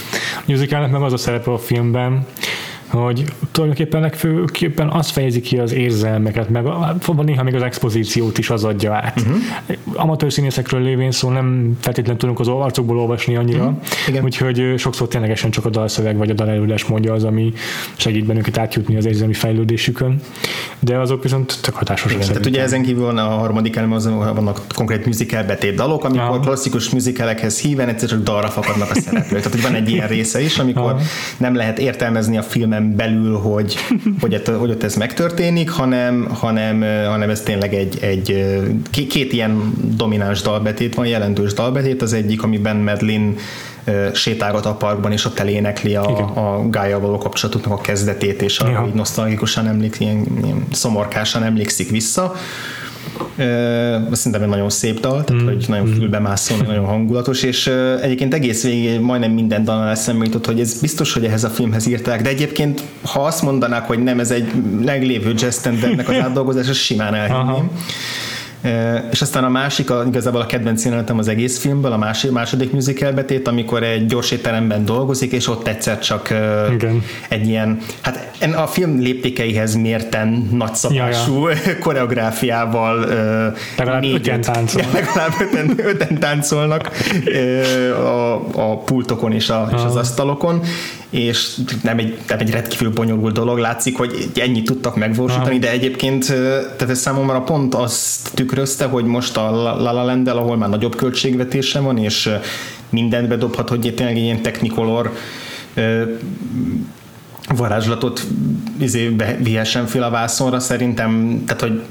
[0.45, 2.27] musicalnek meg az a szerepe a filmben,
[2.91, 8.39] hogy tulajdonképpen legfőképpen az fejezi ki az érzelmeket, meg a- van néha még az expozíciót
[8.39, 9.21] is az adja át.
[9.21, 9.37] Uh-huh.
[9.95, 13.79] Amatőr színészekről lévén szó nem feltétlenül tudunk az arcokból olvasni annyira, uh-huh.
[14.09, 14.25] Igen.
[14.25, 17.53] úgyhogy sokszor ténylegesen csak a dalszöveg vagy a dalelődés mondja az, ami
[17.97, 20.21] segít bennünket átjutni az érzelmi fejlődésükön,
[20.79, 24.05] de azok viszont tök hatásosak Igen, tehát ugye ezen kívül van a harmadik elem, az,
[24.11, 26.41] vannak konkrét musical betét dalok, amikor Aha.
[26.41, 29.43] klasszikus musicalekhez híven egyszer csak dalra fakadnak a szereplők.
[29.43, 31.01] Tehát hogy van egy ilyen része is, amikor Aha.
[31.37, 33.77] nem lehet értelmezni a filmen filmen belül, hogy,
[34.21, 38.45] hogy, ott, hogy ott ez megtörténik, hanem, hanem, hanem ez tényleg egy, egy
[38.91, 43.37] két ilyen domináns dalbetét van, jelentős dalbetét, az egyik, amiben Medlin
[44.15, 48.71] sétálgat a parkban, és ott elénekli a, a gája való kapcsolatuknak a kezdetét, és arra
[48.71, 48.85] ja.
[48.89, 52.35] így nosztalgikusan emlékszik, ilyen, ilyen szomorkásan emlékszik vissza.
[54.13, 55.47] Szerintem egy nagyon szép dal, tehát mm.
[55.47, 55.93] hogy nagyon mm.
[55.93, 57.67] fülbemászó, nagyon hangulatos, és
[58.03, 61.87] egyébként egész végig majdnem minden dalnál eszembe jutott, hogy ez biztos, hogy ehhez a filmhez
[61.87, 64.53] írták, de egyébként ha azt mondanák, hogy nem, ez egy
[64.85, 65.67] meglévő jazz
[66.07, 67.71] az átdolgozása, simán elhinném.
[69.11, 72.73] És aztán a másik, a, igazából a kedvenc jelenetem az egész filmből, a másik, második
[72.73, 76.31] musical betét, amikor egy gyors étteremben dolgozik, és ott egyszer csak
[76.73, 77.03] Igen.
[77.29, 81.79] egy ilyen, hát a film léptékeihez mérten nagyszabású ja, ja.
[81.85, 82.99] koreográfiával
[83.77, 84.93] legalább négy, öten táncolnak.
[85.01, 86.91] Legalább öten, öten táncolnak
[87.95, 90.63] a, a pultokon és, a, és az asztalokon,
[91.11, 96.27] és nem egy, nem egy rendkívül bonyolult dolog, látszik, hogy ennyit tudtak megvalósítani, de egyébként
[96.27, 100.97] tehát ez számomra pont azt tükrözte, hogy most a La La land ahol már nagyobb
[100.97, 102.31] költségvetése van, és
[102.89, 105.13] mindent bedobhat, hogy tényleg ilyen technicolor
[107.49, 108.27] varázslatot
[108.79, 111.83] izé, vihessen fel a vászonra, szerintem, tehát hogy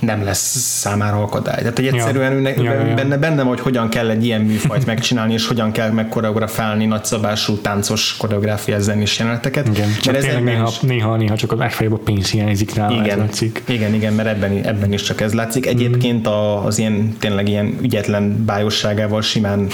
[0.00, 1.58] nem lesz számára akadály.
[1.58, 2.48] Tehát, hogy egyszerűen ja.
[2.48, 2.94] ja, ja, ja.
[2.94, 8.16] benne, benne hogy hogyan kell egy ilyen műfajt megcsinálni, és hogyan kell megkoreografálni nagyszabású táncos
[8.16, 9.68] koreográfiás zenés jeleneteket.
[9.68, 10.78] Igen, csak mert ez néha, is...
[10.78, 13.62] néha, néha csak az legfeljebb a pénz hiányzik nála, igen, ez látszik.
[13.66, 15.66] Igen, igen, mert ebben, ebben is csak ez látszik.
[15.66, 19.66] Egyébként a, az ilyen tényleg ilyen ügyetlen bájosságával simán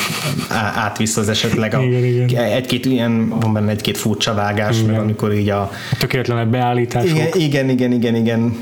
[0.74, 2.44] átvisz az esetleg a, igen, igen.
[2.44, 4.90] egy-két ilyen, van benne egy-két furcsa vágás, igen.
[4.90, 5.60] meg amikor így a...
[5.60, 7.10] a tökéletlenebb beállítások.
[7.10, 8.56] Igen, igen, igen, igen, igen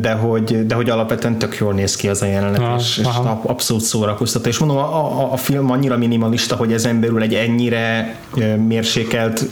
[0.00, 2.98] de hogy, de hogy alap alapvetően tök jól néz ki az a jelenet, ah, és,
[2.98, 3.06] és
[3.42, 4.48] abszolút szórakoztató.
[4.48, 8.16] És mondom, a, a, a film annyira minimalista, hogy ezen belül egy ennyire
[8.66, 9.46] mérsékelt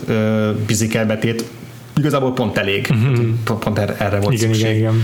[0.65, 1.43] bizikelbetét
[1.95, 2.89] igazából pont elég.
[2.93, 3.33] Mm-hmm.
[3.43, 4.77] Pont, pont erre volt igen, szükség.
[4.77, 5.03] Igen, igen.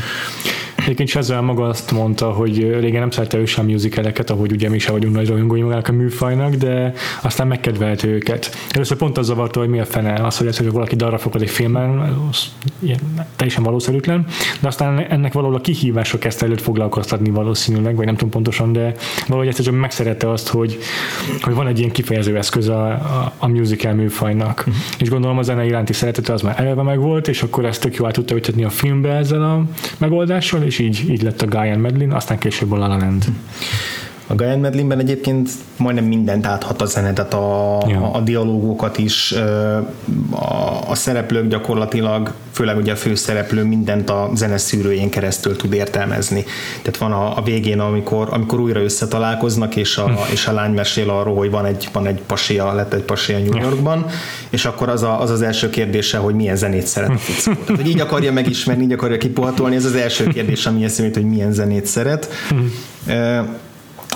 [0.89, 4.79] Egyébként Chazelle maga azt mondta, hogy régen nem szerette ő sem musicaleket, ahogy ugye mi
[4.79, 8.55] sem vagyunk nagy rajongói magának a műfajnak, de aztán megkedvelte őket.
[8.71, 11.41] Először pont az zavarta, hogy mi a fene az, hogy, ez, hogy valaki darra fogad
[11.41, 11.99] egy filmben,
[12.29, 12.99] az ilyen,
[13.35, 14.25] teljesen valószerűtlen,
[14.59, 18.93] de aztán ennek valahol a kihívásra kezdte előtt foglalkoztatni valószínűleg, vagy nem tudom pontosan, de
[19.27, 20.77] valahogy egyszerűen megszerette azt, hogy,
[21.41, 24.59] hogy van egy ilyen kifejező eszköz a, a, a musical műfajnak.
[24.59, 24.75] Uh-huh.
[24.99, 27.95] És gondolom a zene iránti szeretete az már eleve meg volt, és akkor ezt tök
[27.95, 29.63] jó át tudta ütetni a filmbe ezzel a
[29.97, 33.25] megoldással, és így, így lett a Guy and Medlin, aztán később a La La Land.
[34.31, 38.11] A Guy and Medlinben egyébként majdnem mindent áthat a zene, tehát a, ja.
[38.11, 39.31] a dialógokat is,
[40.31, 46.45] a, a szereplők gyakorlatilag, főleg ugye a főszereplő mindent a zene szűrőjén keresztül tud értelmezni.
[46.81, 50.31] Tehát van a, a végén, amikor, amikor újra összetalálkoznak, és a, hm.
[50.31, 53.61] és a lány mesél arról, hogy van egy, van egy pasia, lett egy pasia New
[53.61, 54.13] Yorkban, ja.
[54.49, 57.61] és akkor az, a, az az első kérdése, hogy milyen zenét szeret a fickó.
[57.65, 61.25] Tehát, hogy így akarja megismerni, így akarja kipuhatolni, ez az első kérdés, ami eszemét, hogy
[61.25, 62.29] milyen zenét szeret.
[62.49, 62.57] Hm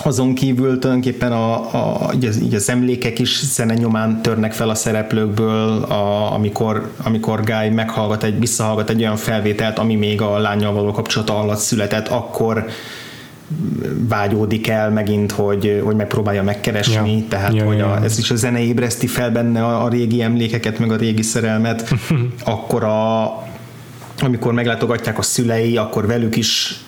[0.02, 4.68] azon kívül tulajdonképpen a, a, így az, így az emlékek is zene nyomán törnek fel
[4.68, 10.38] a szereplőkből, a, amikor, amikor Guy meghallgat egy, visszahallgat egy olyan felvételt, ami még a
[10.38, 12.66] lányjal való kapcsolata alatt született, akkor
[14.08, 17.24] vágyódik el megint, hogy, hogy megpróbálja megkeresni, ja.
[17.28, 20.78] tehát ja, hogy a, ez is a zene ébreszti fel benne a, a régi emlékeket,
[20.78, 21.94] meg a régi szerelmet,
[22.44, 23.24] akkor a,
[24.20, 26.83] amikor meglátogatják a szülei, akkor velük is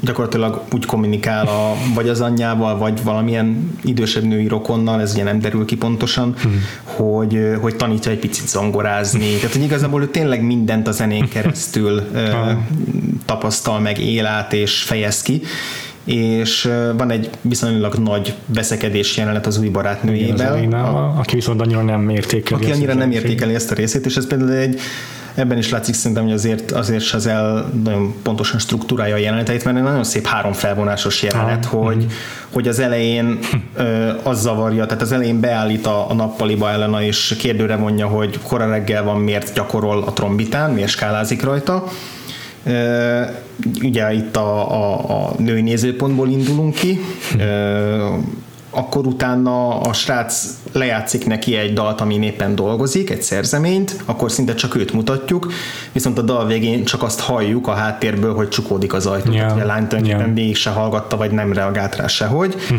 [0.00, 5.40] gyakorlatilag úgy kommunikál a, vagy az anyjával, vagy valamilyen idősebb női rokonnal, ez ugye nem
[5.40, 6.62] derül ki pontosan, hmm.
[6.82, 9.34] hogy, hogy tanítja egy picit zongorázni.
[9.34, 12.02] Tehát, hogy igazából ő tényleg mindent a zenén keresztül
[13.24, 15.42] tapasztal meg, él át és fejez ki
[16.06, 20.72] és van egy viszonylag nagy veszekedés jelenet az új barátnőjével.
[20.72, 22.62] A, aki viszont annyira nem értékeli.
[22.62, 24.80] Aki annyira nem értékeli ezt a részét, és ez például egy
[25.36, 29.82] ebben is látszik szerintem, hogy azért, azért el nagyon pontosan struktúrája a jeleneteit, mert egy
[29.82, 32.08] nagyon szép három felvonásos jelenet, ah, hogy, mm.
[32.52, 33.38] hogy az elején
[33.74, 38.38] ö, az zavarja, tehát az elején beállít a, a nappaliba Elena, és kérdőre mondja, hogy
[38.42, 41.84] kora reggel van, miért gyakorol a trombitán, miért skálázik rajta,
[43.82, 47.00] ugye itt a, a, a női nézőpontból indulunk ki,
[48.76, 54.54] akkor utána a srác lejátszik neki egy dalt, ami éppen dolgozik, egy szerzeményt, akkor szinte
[54.54, 55.52] csak őt mutatjuk,
[55.92, 59.32] viszont a dal végén csak azt halljuk a háttérből, hogy csukódik az ajtó.
[59.32, 59.48] Yeah.
[59.48, 60.34] Tehát, a lány tulajdonképpen yeah.
[60.34, 62.56] végig se hallgatta, vagy nem reagált rá sehogy.
[62.72, 62.76] Mm.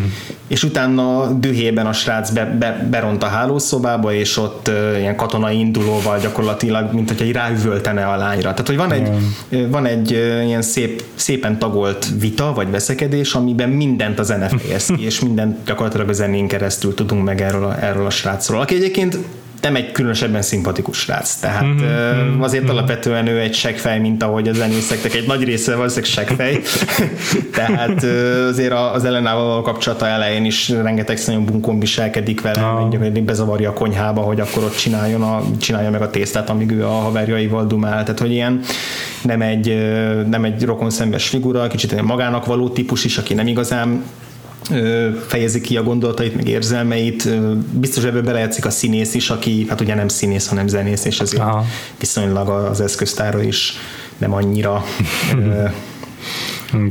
[0.48, 5.60] És utána dühében a srác be, be, beront a hálószobába, és ott uh, ilyen katonai
[5.60, 8.50] indulóval gyakorlatilag, mint hogyha ráüvöltene a lányra.
[8.50, 9.10] Tehát, hogy van egy,
[9.50, 9.70] yeah.
[9.70, 14.86] van egy uh, ilyen szép, szépen tagolt vita, vagy veszekedés, amiben mindent a zene fejez
[14.86, 18.76] ki, és mindent gyakorlatilag a zenén keresztül tudunk meg erről a, erről a srácról, aki
[18.76, 19.18] egyébként
[19.62, 21.36] nem egy különösebben szimpatikus srác.
[21.36, 22.42] Tehát mm-hmm.
[22.42, 22.72] azért mm-hmm.
[22.72, 26.62] alapvetően ő egy seggfej, mint ahogy a zenészeknek egy nagy része valószínűleg seggfej.
[27.58, 28.04] Tehát
[28.50, 32.80] azért az Ellenával a kapcsolata elején is rengeteg nagyon bunkon viselkedik vele, ah.
[32.80, 36.86] mondjuk, bezavarja a konyhába, hogy akkor ott csináljon a, csinálja meg a tésztát, amíg ő
[36.86, 38.04] a haverjaival dumál.
[38.04, 38.62] Tehát, hogy ilyen
[39.22, 39.78] nem egy,
[40.30, 44.04] nem egy rokon szembes figura, kicsit egy magának való típus is, aki nem igazán
[45.28, 47.30] fejezi ki a gondolatait, meg érzelmeit.
[47.72, 51.42] Biztos ebben belejátszik a színész is, aki hát ugye nem színész, hanem zenész, és ezért
[51.42, 51.66] Aha.
[52.00, 53.74] viszonylag az eszköztára is
[54.18, 54.84] nem annyira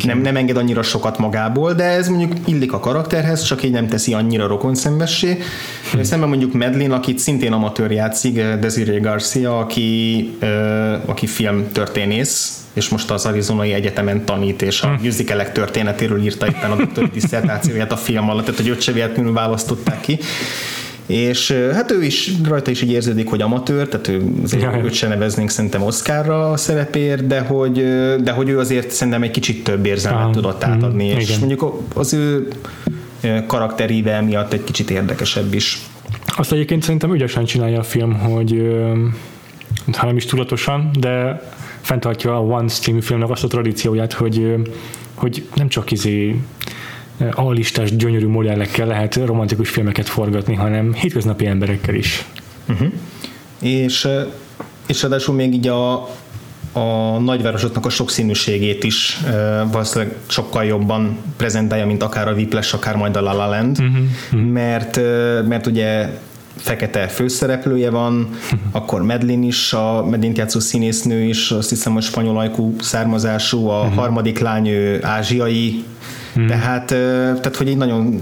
[0.05, 3.89] nem, nem enged annyira sokat magából, de ez mondjuk illik a karakterhez, csak így nem
[3.89, 5.39] teszi annyira rokonszembessé.
[5.93, 6.01] Hm.
[6.01, 10.39] Szemben mondjuk Medlin, akit szintén amatőr játszik, Desiree Garcia, aki,
[11.07, 15.05] aki filmtörténész, és most az Arizonai Egyetemen tanít, és a hm.
[15.05, 19.33] musicalek történetéről írta éppen a doktori diszertációját a film alatt, tehát hogy öt se véletlenül
[19.33, 20.19] választották ki
[21.07, 24.93] és hát ő is, rajta is így érződik, hogy amatőr, tehát ő azért ja, őt
[24.93, 27.73] se neveznénk szerintem Oscarra a szerepért, de hogy,
[28.23, 31.39] de hogy ő azért szerintem egy kicsit több érzelmet ah, tudott átadni, mm, és igen.
[31.39, 32.49] mondjuk az ő
[33.47, 35.79] karakteríve miatt egy kicsit érdekesebb is.
[36.37, 38.63] Azt egyébként szerintem ügyesen csinálja a film, hogy
[39.93, 41.43] ha nem is tudatosan, de
[41.81, 44.55] fenntartja a Once című filmnek azt a tradícióját, hogy,
[45.15, 46.37] hogy nem csak izé
[47.31, 52.25] alistás, gyönyörű modellekkel lehet romantikus filmeket forgatni, hanem hétköznapi emberekkel is.
[52.69, 52.89] Uh-huh.
[53.61, 54.09] És,
[54.87, 55.95] és ráadásul még így a,
[56.73, 59.31] a nagyvárosoknak a sokszínűségét is uh,
[59.73, 64.53] valószínűleg sokkal jobban prezentálja, mint akár a Whiplash, akár majd a La La Land, uh-huh.
[64.53, 66.09] mert, uh, mert ugye
[66.57, 68.29] fekete főszereplője van,
[68.73, 73.81] akkor Medlin is, a Medlin játszó színésznő is, azt hiszem, hogy spanyol ajkú származású, a
[73.81, 73.95] uh-huh.
[73.95, 74.69] harmadik lány
[75.03, 75.85] ázsiai
[76.37, 76.47] Hmm.
[76.47, 76.87] Tehát,
[77.37, 78.21] tehát, hogy így nagyon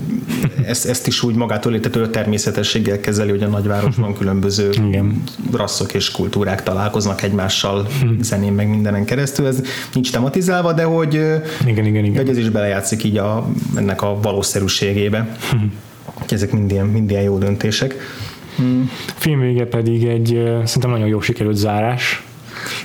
[0.66, 5.22] ezt, ezt is úgy magától értető természetességgel kezeli, hogy a nagyvárosban különböző igen.
[5.52, 8.22] rasszok és kultúrák találkoznak egymással hmm.
[8.22, 9.46] zenén meg mindenen keresztül.
[9.46, 12.16] Ez nincs tematizálva, de hogy, igen, igen, igen.
[12.16, 15.36] hogy ez is belejátszik így a, ennek a valószerűségébe.
[15.50, 15.72] Hmm.
[16.28, 17.94] Ezek mind ilyen, mind ilyen jó döntések.
[18.56, 18.90] Hmm.
[19.06, 20.26] A film vége pedig egy
[20.64, 22.22] szerintem nagyon jó sikerült zárás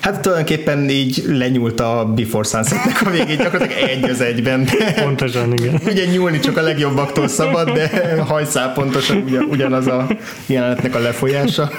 [0.02, 4.68] Hát tulajdonképpen így lenyúlt a Before Sunset-nek a végét, gyakorlatilag egy az egyben.
[5.04, 5.80] Pontosan, igen.
[5.92, 10.08] Ugye nyúlni csak a legjobbaktól szabad, de hajszál pontosan ugyan, ugyanaz a
[10.46, 11.72] jelenetnek a lefolyása.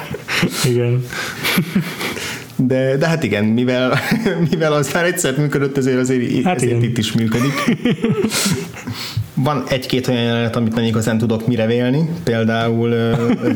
[0.64, 1.04] Igen.
[2.56, 3.98] De, de hát igen, mivel,
[4.50, 7.52] mivel az már egyszer működött, ezért azért, hát ezért itt is működik.
[9.42, 12.08] Van egy-két olyan jelenet, amit nem igazán tudok mire vélni.
[12.24, 12.94] Például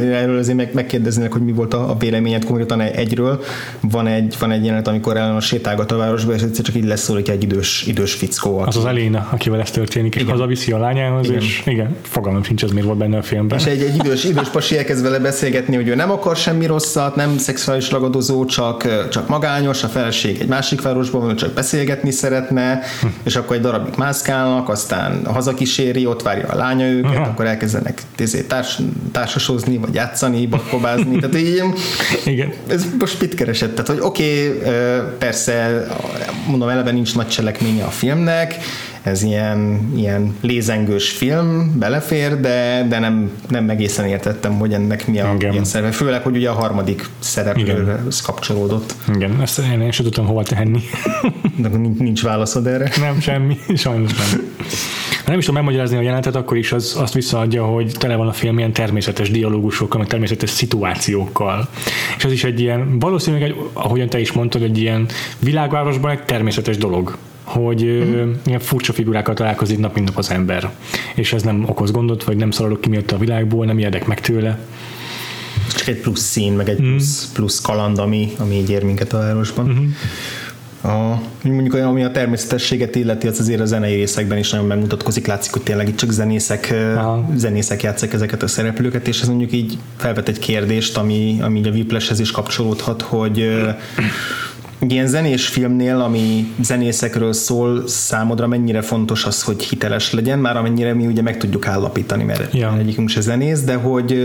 [0.00, 3.42] erről azért meg, megkérdeznének, hogy mi volt a, a véleményed konkrétan egyről.
[3.80, 6.84] Van egy, van egy jelenet, amikor ellen a sétálgat a városba, és egyszer csak így
[6.84, 8.58] leszólítja egy idős, idős fickó.
[8.58, 8.68] Aki...
[8.68, 10.32] Az az Eléna, akivel ez történik, és igen.
[10.32, 11.40] hazaviszi a lányához, igen.
[11.40, 13.58] és igen, fogalmam sincs, ez miért volt benne a filmben.
[13.58, 17.16] És egy, egy idős, idős pasi elkezd vele beszélgetni, hogy ő nem akar semmi rosszat,
[17.16, 22.80] nem szexuális ragadozó, csak, csak magányos, a feleség egy másik városban van, csak beszélgetni szeretne,
[23.00, 23.06] hm.
[23.22, 27.30] és akkor egy darabig mászkálnak, aztán hazakis kíséri, ott várja a lánya őket, Aha.
[27.30, 28.78] akkor elkezdenek tézé, társ,
[29.12, 31.62] társasozni, vagy játszani, bakkobázni, tehát így,
[32.24, 32.52] Igen.
[32.66, 33.70] ez most mit keresett?
[33.70, 34.70] Tehát, hogy oké, okay,
[35.18, 35.86] persze,
[36.46, 38.54] mondom, eleve nincs nagy cselekménye a filmnek,
[39.04, 45.20] ez ilyen, ilyen lézengős film, belefér, de, de nem, nem egészen értettem, hogy ennek mi
[45.20, 45.90] a ilyen szerve.
[45.90, 48.94] Főleg, hogy ugye a harmadik szereplőhöz kapcsolódott.
[49.14, 50.80] Igen, ezt én, én sem tudtam hova tenni.
[51.62, 52.90] de nincs, nincs válaszod erre?
[53.00, 54.52] Nem, semmi, sajnos nem.
[55.26, 58.32] Nem is tudom megmagyarázni a jelenetet, akkor is az, azt visszaadja, hogy tele van a
[58.32, 61.68] film ilyen természetes dialógusokkal, meg természetes szituációkkal.
[62.16, 65.06] És az is egy ilyen, valószínűleg, egy, ahogyan te is mondtad, egy ilyen
[65.38, 68.32] világvárosban egy természetes dolog hogy mm.
[68.44, 70.70] ilyen furcsa figurákkal találkozik nap mint nap az ember.
[71.14, 74.20] És ez nem okoz gondot, vagy nem szaladok ki miatt a világból, nem érdek meg
[74.20, 74.58] tőle.
[75.76, 76.88] Csak egy plusz szín, meg egy mm.
[76.88, 79.66] plusz, plusz kaland, ami, ami így ér minket a városban.
[79.66, 79.90] Mm-hmm
[80.84, 85.26] a, mondjuk olyan, ami a természetességet illeti, az azért a zenei részekben is nagyon megmutatkozik,
[85.26, 87.28] látszik, hogy tényleg itt csak zenészek, Aha.
[87.34, 91.70] zenészek játszák ezeket a szereplőket, és ez mondjuk így felvet egy kérdést, ami, ami a
[91.70, 93.64] Whiplashhez is kapcsolódhat, hogy
[94.78, 100.56] egy ilyen zenés filmnél, ami zenészekről szól, számodra mennyire fontos az, hogy hiteles legyen, már
[100.56, 102.76] amennyire mi ugye meg tudjuk állapítani, mert ja.
[102.78, 104.18] egyikünk se zenész, de hogy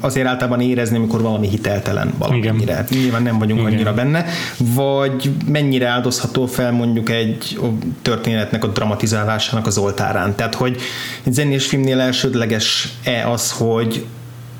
[0.00, 2.86] azért általában érezni, amikor valami hiteltelen valamennyire.
[2.88, 3.00] Igen.
[3.02, 3.72] Nyilván nem vagyunk Igen.
[3.72, 4.24] annyira benne,
[4.56, 7.60] vagy mennyire áldozható fel mondjuk egy
[8.02, 10.34] történetnek a dramatizálásának az oltárán.
[10.34, 10.76] Tehát, hogy
[11.24, 14.04] egy zenés filmnél elsődleges-e az, hogy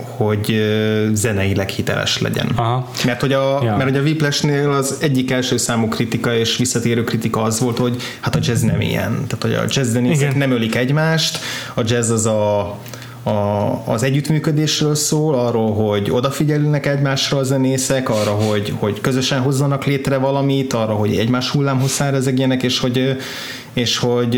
[0.05, 0.63] hogy
[1.13, 2.53] zeneileg hiteles legyen.
[2.57, 2.91] Aha.
[3.05, 3.77] Mert hogy a, ja.
[3.77, 7.97] mert hogy a Whiplashnél az egyik első számú kritika és visszatérő kritika az volt, hogy
[8.21, 9.13] hát a jazz nem ilyen.
[9.13, 11.39] Tehát, hogy a jazz zenészek nem ölik egymást,
[11.75, 12.79] a jazz az a
[13.23, 13.31] a,
[13.87, 20.17] az együttműködésről szól, arról, hogy odafigyelnek egymásra a zenészek, arra, hogy, hogy közösen hozzanak létre
[20.17, 23.17] valamit, arra, hogy egymás hullámhosszára ezegjenek, és hogy,
[23.73, 24.35] és hogy,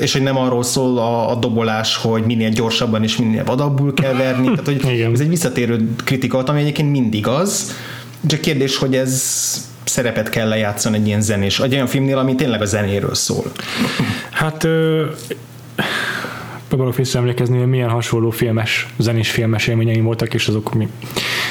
[0.00, 4.14] és hogy nem arról szól a, a dobolás, hogy minél gyorsabban és minél vadabbul kell
[4.14, 4.44] verni.
[4.44, 5.12] Tehát, hogy Igen.
[5.12, 7.74] ez egy visszatérő kritika, ami egyébként mindig az,
[8.26, 9.22] csak kérdés, hogy ez
[9.84, 13.52] szerepet kell lejátszani egy ilyen zenés, egy olyan filmnél, ami tényleg a zenéről szól.
[14.30, 14.66] Hát
[16.68, 20.88] próbálok visszaemlékezni, hogy milyen hasonló filmes, zenés filmes élményeim voltak, és azok mi.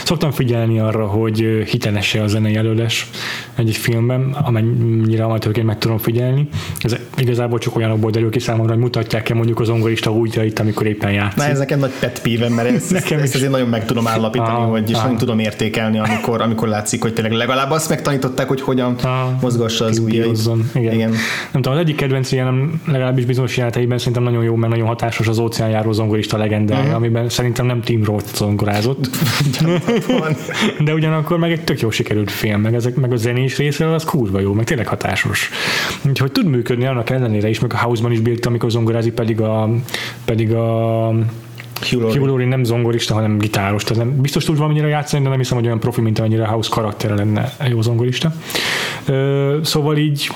[0.05, 1.39] Szoktam figyelni arra, hogy
[1.69, 3.09] hiteles-e a zenei előadás
[3.55, 6.47] egy filmben, amennyire amatőrként meg tudom figyelni.
[6.79, 11.11] Ez igazából csak olyanokból derül ki számomra, hogy mutatják-e mondjuk az zongorista útjait, amikor éppen
[11.11, 11.37] játszik.
[11.37, 13.35] Na ez nekem nagy pet peeve mert ezt, Nekem ezt is.
[13.35, 15.01] azért nagyon meg tudom állapítani, Ah, hogy, és ah.
[15.01, 19.85] nagyon tudom értékelni, amikor, amikor látszik, hogy tényleg legalább azt megtanították, hogy hogyan Ah, mozgassa
[19.85, 20.39] az ujjait.
[20.73, 20.93] Igen.
[20.93, 21.09] Igen.
[21.51, 25.27] Nem tudom, az egyik kedvenc ilyenem legalábbis bizonyos jeleneteiben szerintem nagyon jó, mert nagyon hatásos
[25.27, 26.89] az óceánjáró zongorista legendája, Mhm.
[26.89, 27.03] uh-huh.
[27.03, 29.09] amiben szerintem nem Tim Roth zongorázott.
[30.07, 30.35] Van.
[30.79, 34.03] De ugyanakkor meg egy tök jó sikerült film, meg, ezek, meg a zenés része az
[34.03, 35.49] kurva jó, meg tényleg hatásos.
[36.07, 39.69] Úgyhogy tud működni annak ellenére is, meg a House-ban is bírta, amikor zongorázik, pedig a,
[40.25, 41.07] pedig a
[41.89, 42.47] Hugh Laurie.
[42.47, 43.83] Nem zongorista, hanem gitáros.
[43.83, 46.69] Tehát nem, biztos tud valamennyire játszani, de nem hiszem, hogy olyan profi, mint amennyire House
[46.71, 48.33] karaktere lenne jó zongorista.
[49.61, 50.29] Szóval így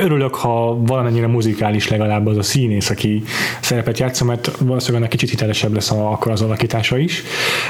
[0.00, 3.22] örülök, ha valamennyire muzikális legalább az a színész, aki
[3.60, 7.22] szerepet játsza, mert valószínűleg annak kicsit hitelesebb lesz a, akkor az alakítása is.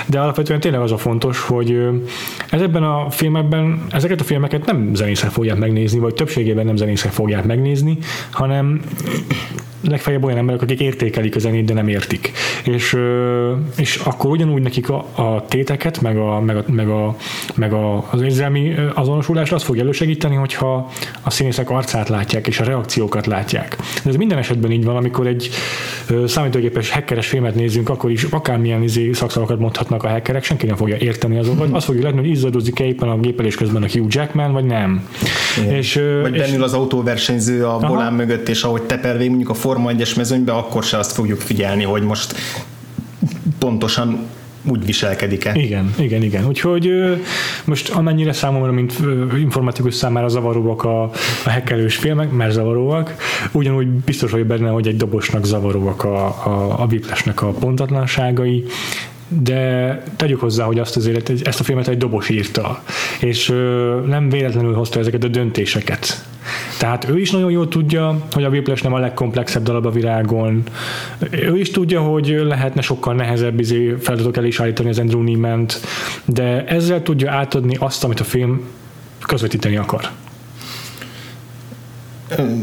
[0.07, 1.89] De alapvetően tényleg az a fontos, hogy
[2.51, 7.45] ezekben a filmekben, ezeket a filmeket nem zenészek fogják megnézni, vagy többségében nem zenészek fogják
[7.45, 7.99] megnézni,
[8.31, 8.81] hanem
[9.89, 12.33] legfeljebb olyan emberek, akik értékelik a zenét, de nem értik.
[12.65, 12.97] És,
[13.77, 17.17] és akkor ugyanúgy nekik a, a téteket, meg, a, meg, a, meg, a,
[17.55, 20.91] meg a, az érzelmi azonosulást azt fogja elősegíteni, hogyha
[21.23, 23.77] a színészek arcát látják, és a reakciókat látják.
[24.03, 25.51] De ez minden esetben így van, amikor egy
[26.27, 30.97] számítógépes hackeres filmet nézzünk, akkor is akármilyen izé szakszavakat mondhatnak a hackerek, senki nem fogja
[30.97, 31.69] érteni azokat.
[31.73, 35.09] Azt fogja látni, hogy izzadozik-e éppen a gépelés közben a Hugh Jackman, vagy nem.
[35.59, 35.75] Igen.
[35.75, 37.89] És, Vagy és, bennül az autóversenyző a Aha.
[37.89, 41.41] volán mögött, és ahogy teper végig mondjuk a Forma 1-es mezőnybe, akkor se azt fogjuk
[41.41, 42.35] figyelni, hogy most
[43.59, 44.27] pontosan
[44.65, 45.53] úgy viselkedik-e.
[45.55, 46.47] Igen, igen, igen.
[46.47, 46.91] Úgyhogy
[47.65, 48.95] most amennyire számomra, mint
[49.39, 51.03] informatikus számára zavaróak a,
[51.45, 53.17] a hekkelős filmek, mert zavaróak,
[53.53, 56.89] ugyanúgy biztos vagyok benne, hogy egy dobosnak zavaróak a, a, a
[57.37, 58.65] a pontatlanságai,
[59.41, 62.83] de tegyük hozzá, hogy azt azért ezt a filmet egy dobos írta,
[63.21, 63.49] és
[64.07, 66.25] nem véletlenül hozta ezeket a döntéseket.
[66.79, 70.63] Tehát ő is nagyon jól tudja, hogy a Whiplash nem a legkomplexebb darab a világon.
[71.31, 75.81] Ő is tudja, hogy lehetne sokkal nehezebb izé feladatok elé is állítani az Andrew Neiman-t,
[76.25, 78.63] de ezzel tudja átadni azt, amit a film
[79.27, 80.09] közvetíteni akar.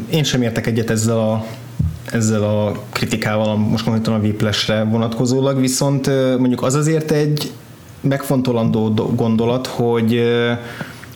[0.09, 1.45] Én sem értek egyet ezzel a
[2.11, 7.51] ezzel a kritikával, most konkrétan a Whiplashre vonatkozólag, viszont mondjuk az azért egy
[8.01, 10.21] megfontolandó do- gondolat, hogy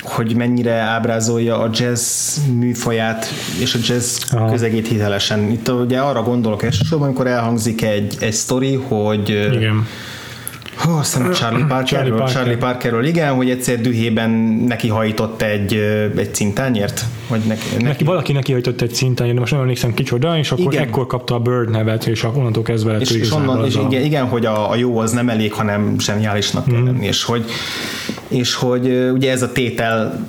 [0.04, 3.26] hogy mennyire ábrázolja a jazz műfaját
[3.60, 4.52] és a jazz Aha.
[4.52, 5.52] közegét hitelesen.
[5.52, 9.88] Itt ugye arra gondolok elsősorban, amikor elhangzik egy, egy sztori, hogy Igen.
[10.76, 12.34] Hú, azt hiszem Charlie Parkerről, Charlie Parker.
[12.36, 14.30] Charlie Parkerről, igen, hogy egyszer dühében
[14.68, 15.74] neki hajtott egy,
[16.18, 19.94] egy cintányért, vagy neki, neki, Neki, valaki neki hajtott egy szinten, de most nem emlékszem
[19.94, 20.84] kicsoda, és akkor Igen.
[20.84, 23.82] ekkor kapta a Bird nevet, és akkor onnantól kezdve lett és, és, onnan, és a-
[23.90, 27.46] igen, igen, hogy a, a jó az nem elég, hanem zseniálisnak kell lenni, és hogy,
[28.28, 30.26] és hogy ugye ez a tétel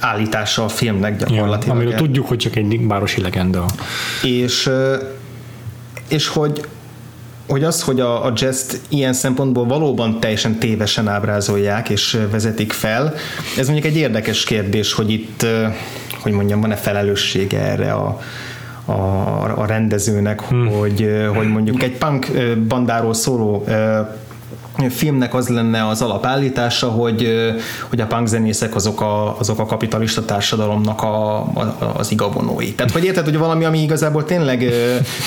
[0.00, 1.76] állítása a filmnek Ja, gyakorlatilag.
[1.76, 3.64] amiről tudjuk, hogy csak egy városi legenda.
[4.24, 4.70] és,
[6.08, 6.60] és hogy
[7.48, 13.14] hogy az, hogy a, a jazz ilyen szempontból valóban teljesen tévesen ábrázolják és vezetik fel,
[13.58, 15.46] ez mondjuk egy érdekes kérdés, hogy itt,
[16.20, 18.20] hogy mondjam, van-e felelőssége erre a,
[18.84, 18.92] a,
[19.58, 20.66] a rendezőnek, hmm.
[20.66, 22.26] hogy, hogy mondjuk egy punk
[22.68, 23.64] bandáról szóló
[24.90, 27.32] filmnek az lenne az alapállítása, hogy,
[27.88, 32.72] hogy a punk zenészek azok a, azok a kapitalista társadalomnak a, a, az igavonói.
[32.72, 34.72] Tehát, hogy érted, hogy valami, ami igazából tényleg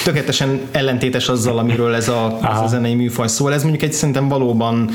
[0.03, 3.53] tökéletesen ellentétes azzal, amiről ez a, ez a zenei műfaj szól.
[3.53, 4.89] Ez mondjuk egy szerintem valóban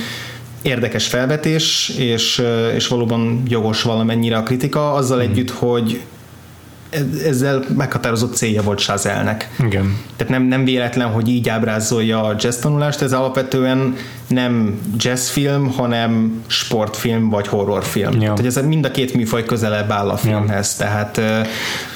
[0.62, 2.42] érdekes felvetés, és,
[2.74, 6.00] és valóban jogos valamennyire a kritika, azzal együtt, hogy
[7.24, 9.50] ezzel meghatározott célja volt Sazelnek.
[9.64, 9.96] Igen.
[10.16, 16.42] Tehát nem, nem véletlen, hogy így ábrázolja a jazz tanulást, ez alapvetően nem jazzfilm, hanem
[16.46, 18.12] sportfilm vagy horrorfilm.
[18.12, 18.32] Ja.
[18.32, 21.40] Tehát ez mind a két műfaj közelebb áll a filmhez, tehát ö,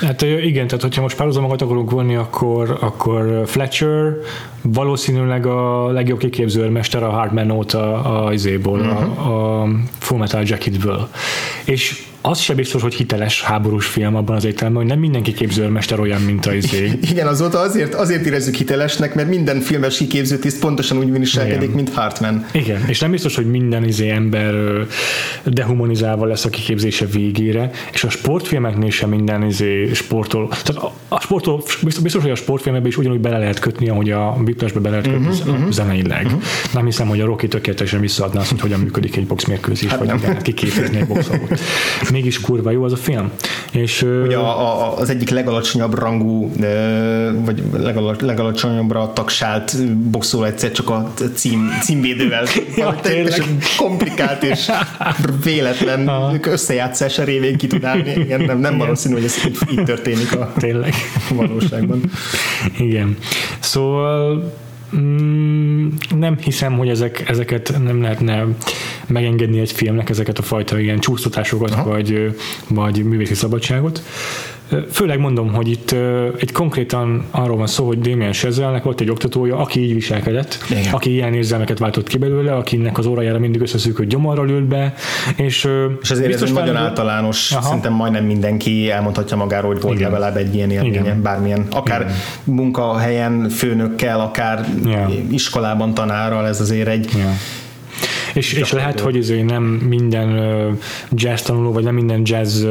[0.01, 4.13] Hát igen, tehát hogyha most párhuzamokat akarunk vonni, akkor, akkor Fletcher
[4.63, 9.29] valószínűleg a legjobb kiképzőrmester a Hardman óta a, izéból, uh-huh.
[9.29, 9.69] a, a
[9.99, 11.09] Full Metal Jacketből.
[11.65, 16.01] És az sem biztos, hogy hiteles háborús film abban az értelemben, hogy nem mindenki képzőrmester
[16.01, 16.93] olyan, mint a izé.
[17.11, 21.75] igen, azóta azért, azért érezzük hitelesnek, mert minden filmes kiképzőtiszt pontosan úgy viselkedik, Igen.
[21.75, 22.47] mint Hartman.
[22.53, 24.55] Igen, és nem biztos, hogy minden izé ember
[25.45, 30.49] dehumanizálva lesz a kiképzése végére, és a sportfilmeknél sem minden izé sportol.
[30.49, 34.37] Tehát a, sportol, biztos, biztos, hogy a sportfilmekbe is ugyanúgy bele lehet kötni, ahogy a
[34.45, 35.71] Whiplashbe bele lehet kötni uh-huh, uh-huh.
[35.71, 36.25] zeneileg.
[36.25, 36.43] Uh-huh.
[36.73, 40.09] Nem hiszem, hogy a Rocky tökéletesen visszaadná azt, hogy hogyan működik egy boxmérkőzés, hát vagy
[40.09, 40.21] nem.
[40.23, 41.61] lehet kiképezni egy boxolót.
[42.15, 43.31] Mégis kurva jó az a film.
[43.73, 46.53] És, Ugye a, a, az egyik legalacsonyabb rangú,
[47.45, 52.45] vagy legala, legalacsonyabbra tagsált boxoló egyszer csak a cím, címvédővel.
[52.77, 54.71] Ja, teljesen komplikált és
[55.45, 56.11] véletlen
[56.43, 58.11] összejátszása révén ki tud állni.
[58.11, 60.95] Igen, nem, nem valószínű, hogy ez így, így történik a tényleg.
[61.31, 62.01] valóságban.
[62.79, 63.17] Igen.
[63.61, 64.53] Szóval
[64.97, 68.47] mm, nem hiszem, hogy ezek, ezeket nem lehetne
[69.07, 71.91] megengedni egy filmnek, ezeket a fajta ilyen csúsztatásokat, Aha.
[71.91, 72.37] vagy,
[72.69, 74.03] vagy művészi szabadságot.
[74.91, 75.95] Főleg mondom, hogy itt
[76.39, 80.93] egy konkrétan arról van szó, hogy Damien Chazelnek volt egy oktatója, aki így viselkedett, Igen.
[80.93, 84.95] aki ilyen érzelmeket váltott ki belőle, akinek az órájára mindig összeszűkött gyomorral ült be,
[85.37, 85.69] és,
[86.03, 87.63] És ez egy biztos nagyon fel- általános, Aha.
[87.63, 90.11] szerintem majdnem mindenki elmondhatja magáról, hogy volt Igen.
[90.11, 91.23] legalább egy ilyen élménye, Igen.
[91.23, 92.15] bármilyen, akár Igen.
[92.45, 95.09] munkahelyen, főnökkel, akár Ja.
[95.31, 97.31] iskolában tanárral, ez azért egy Ja.
[98.35, 100.39] És, és lehet, hogy azért nem minden
[101.11, 102.65] jazz tanuló, vagy nem minden jazz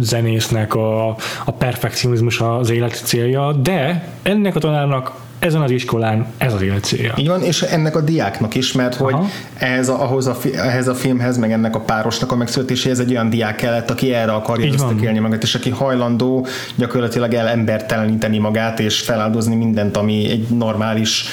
[0.00, 1.08] zenésznek a,
[1.44, 6.84] a perfekcionizmus az élet célja, de ennek a tanárnak ezen az iskolán ez az élet
[6.84, 7.14] célja.
[7.16, 9.26] Így van, és ennek a diáknak is, mert hogy Aha.
[9.58, 13.10] ehhez a, ahhoz a, fi- ehhez a filmhez, meg ennek a párosnak a megszületéséhez egy
[13.10, 18.80] olyan diák kellett, aki erre akarja ösztökélni magát, és aki hajlandó gyakorlatilag el emberteleníteni magát,
[18.80, 21.24] és feláldozni mindent, ami egy normális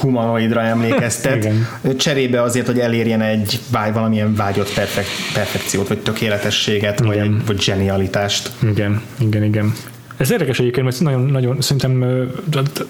[0.00, 1.66] humanoidra emlékeztet, Igen.
[1.96, 7.26] cserébe azért, hogy elérjen egy vágy, valamilyen vágyott perfek, perfekciót, vagy tökéletességet, vagy, Igen.
[7.26, 8.50] egy, vagy zsenialitást.
[8.62, 9.72] Igen, igen, igen.
[10.16, 12.26] Ez érdekes egyébként, mert nagyon, nagyon szerintem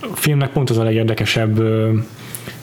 [0.01, 1.63] a filmnek pont az a legérdekesebb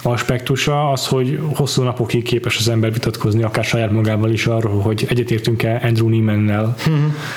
[0.02, 5.06] aspektusa az, hogy hosszú napokig képes az ember vitatkozni, akár saját magával is arról, hogy
[5.10, 6.76] egyetértünk-e Andrew Neiman-nel,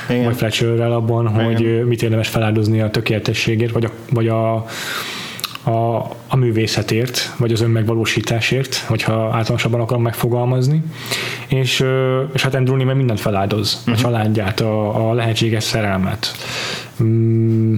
[0.09, 0.25] Igen.
[0.25, 4.67] vagy Fletcherrel abban, hogy ö, mit érdemes feláldozni a tökéletességért, vagy a, vagy a,
[5.69, 10.83] a, a művészetért, vagy az önmegvalósításért, hogyha általánosabban akarom megfogalmazni.
[11.49, 11.85] És,
[12.33, 16.33] és hát Andrew Neiman mindent feláldoz, a családját, a, a lehetséges szerelmet.
[17.03, 17.75] Mm,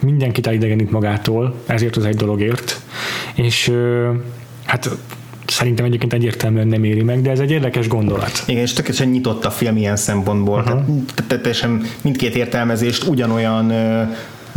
[0.00, 2.80] mindenkit elidegenít magától, ezért az egy dologért.
[3.34, 3.72] És
[4.64, 4.90] hát
[5.46, 8.42] szerintem egyébként egyértelműen nem éri meg, de ez egy érdekes gondolat.
[8.46, 10.58] Igen, és tökéletesen nyitott a film ilyen szempontból.
[10.58, 10.84] Uh-huh.
[10.84, 13.72] Tehát, tehát teljesen mindkét értelmezést ugyanolyan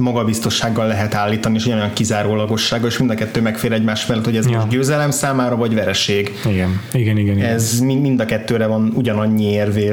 [0.02, 4.48] magabiztossággal lehet állítani, és ugyanolyan kizárólagossággal, és mind a kettő megfér egymás mellett, hogy ez
[4.48, 4.58] Ja.
[4.58, 6.39] most győzelem számára, vagy vereség.
[6.45, 7.38] Igen, igen, igen.
[7.38, 7.50] igen.
[7.50, 9.78] Ez mind, a kettőre van ugyanannyi érv,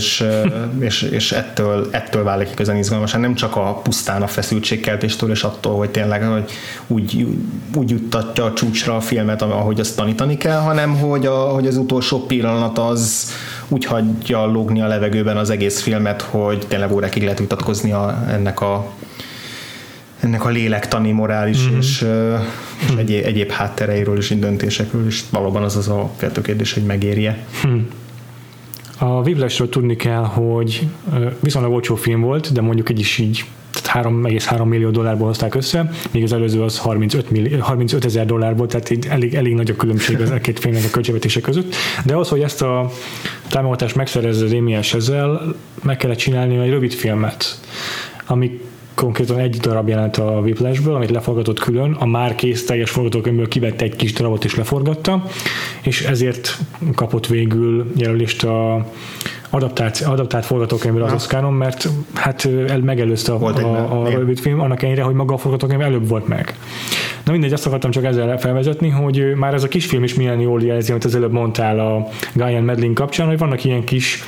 [0.80, 3.20] és, és ettől, ettől válik igazán izgalmasan.
[3.20, 6.52] Nem csak a pusztán a feszültségkeltéstől, és attól, hogy tényleg hogy
[6.86, 7.26] úgy,
[7.74, 11.76] úgy juttatja a csúcsra a filmet, ahogy azt tanítani kell, hanem hogy, a, hogy az
[11.76, 13.30] utolsó pillanat az
[13.68, 18.60] úgy hagyja lógni a levegőben az egész filmet, hogy tényleg órákig lehet vitatkozni a, ennek
[18.60, 18.90] a
[20.24, 21.78] ennek a lélektani, morális mm-hmm.
[21.78, 22.04] és,
[22.86, 27.46] és egyéb, egyéb háttereiről és döntésekről, és valóban az az a feltő kérdés, hogy megérje.
[28.98, 30.86] A Whiplashről tudni kell, hogy
[31.40, 33.44] viszonylag olcsó film volt, de mondjuk egy is így
[33.82, 38.66] tehát 3,3 millió dollárból hozták össze, még az előző az 35, millió, 35 ezer dollárból,
[38.66, 41.74] tehát így elég, elég nagy a különbség az a két filmnek a költségvetése között.
[42.04, 42.90] De ahhoz, hogy ezt a
[43.48, 45.40] támogatást megszerezze Damien Chazelle,
[45.82, 47.60] meg kellett csinálni egy rövid filmet,
[48.26, 48.60] ami
[48.94, 53.84] konkrétan egy darab jelent a Whiplashből, amit leforgatott külön, a már kész teljes forgatókönyvből kivette
[53.84, 55.24] egy kis darabot és leforgatta,
[55.82, 56.58] és ezért
[56.94, 58.86] kapott végül jelölést a
[59.50, 64.60] adaptált, adaptált forgatókönyvre az Oscaron, mert hát el, megelőzte a, Volt a, a rövid film,
[64.60, 66.56] annak ellenére, hogy maga a forgatókönyv előbb volt meg.
[67.24, 70.40] Na mindegy, azt akartam csak ezzel felvezetni, hogy már ez a kis film is milyen
[70.40, 74.22] jól jelzi, amit az előbb mondtál a Guyan Medlin kapcsán, hogy vannak ilyen kis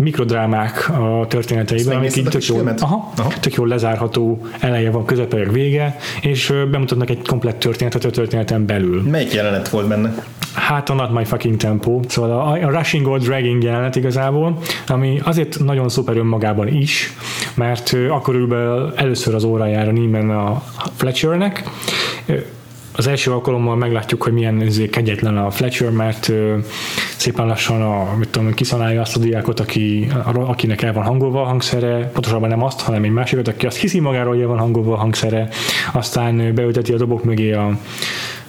[0.00, 3.32] mikrodrámák a történeteiben, amik megnézted így tök jól, aha, Aha.
[3.40, 8.66] tök jól lezárható eleje van, közepe meg vége, és bemutatnak egy komplett történetet a történeten
[8.66, 9.02] belül.
[9.02, 10.14] Melyik jelenet volt benne?
[10.54, 15.20] Hát a Not My Fucking Tempo, szóval a, a Rushing or Dragging jelenet igazából, ami
[15.24, 17.12] azért nagyon szuper önmagában is,
[17.54, 20.62] mert akkor ül be először az órájára Neiman a
[20.96, 21.62] Fletchernek,
[22.92, 26.58] az első alkalommal meglátjuk, hogy milyen izé, kegyetlen a Fletcher, mert ö,
[27.16, 31.44] szépen lassan a, mit tudom, kiszanálja azt a diákot, aki, akinek el van hangolva a
[31.44, 34.92] hangszere, pontosabban nem azt, hanem egy másikat, aki azt hiszi magáról, hogy el van hangolva
[34.92, 35.48] a hangszere,
[35.92, 37.78] aztán beülteti a dobok mögé a,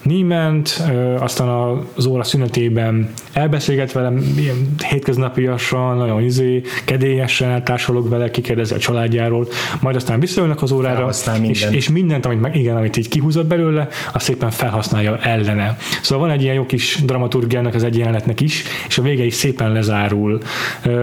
[0.02, 0.84] Niement,
[1.20, 1.48] aztán
[1.96, 9.48] az óra szünetében elbeszélget velem ilyen hétköznapiasan, nagyon izé, kedélyesen eltársalok vele, kikérdezi a családjáról,
[9.82, 11.10] majd aztán visszaülnek az órára,
[11.42, 15.78] és, és, mindent, amit meg, igen, amit így kihúzott belőle, azt szépen felhasználja ellene.
[16.02, 19.34] Szóval van egy ilyen jó kis dramaturgiának az egy jelenetnek is, és a vége is
[19.34, 20.40] szépen lezárul.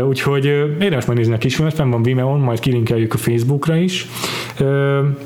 [0.09, 0.44] Úgyhogy
[0.80, 4.07] érdemes megnézni a kisfilmet, fenn van Vimeo-n, majd kilinkeljük a Facebookra is.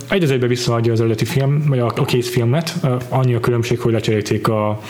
[0.09, 2.75] Egy az egybe visszaadja az eredeti film, vagy a, a készfilmet,
[3.09, 4.81] annyi a különbség, különbség, hogy lecserélték a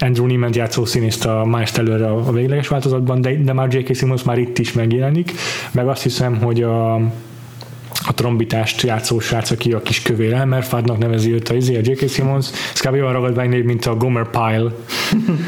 [0.00, 3.94] Andrew Neiman játszó színészt a Miles Teller a végleges változatban, de, de már J.K.
[3.94, 5.32] Simmons már itt is megjelenik,
[5.70, 7.00] meg azt hiszem, hogy a
[8.06, 12.08] a trombitást játszó srác, aki a kis kövér Elmerfádnak nevezi őt a, izé, a J.K.
[12.08, 12.92] Simmons, ez kb.
[12.92, 14.70] olyan ragadvány mint a Gomer Pyle.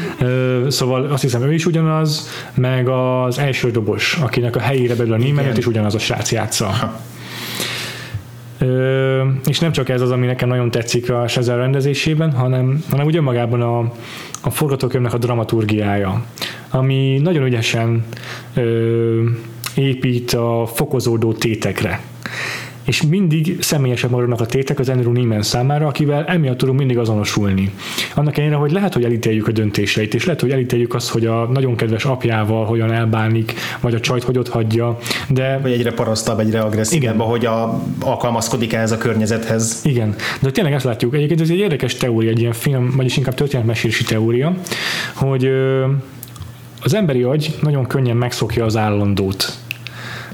[0.77, 5.17] szóval azt hiszem ő is ugyanaz, meg az első dobos, akinek a helyére belül a
[5.17, 6.99] Neiman, is ugyanaz a srác játsza.
[8.57, 13.05] Ö, és nem csak ez az, ami nekem nagyon tetszik a Sezel rendezésében, hanem, hanem
[13.05, 13.79] úgy önmagában a,
[14.41, 16.25] a forgatókönyvnek a dramaturgiája,
[16.69, 18.05] ami nagyon ügyesen
[18.53, 19.23] ö,
[19.75, 22.01] épít a fokozódó tétekre
[22.85, 27.71] és mindig személyesebb maradnak a tétek az Andrew Neiman számára, akivel emiatt tudunk mindig azonosulni.
[28.15, 31.45] Annak ellenére, hogy lehet, hogy elítéljük a döntéseit, és lehet, hogy elítéljük azt, hogy a
[31.45, 34.97] nagyon kedves apjával hogyan elbánik, vagy a csajt hogy ott hagyja,
[35.29, 35.59] de...
[35.61, 39.81] Vagy egyre parasztabb, egyre agresszívebb, hogy a, alkalmazkodik ehhez a környezethez.
[39.83, 41.13] Igen, de tényleg ezt látjuk.
[41.13, 44.55] Egyébként ez egy érdekes teória, egy ilyen film, vagyis inkább történetmesélési teória,
[45.13, 45.49] hogy
[46.83, 49.64] az emberi agy nagyon könnyen megszokja az állandót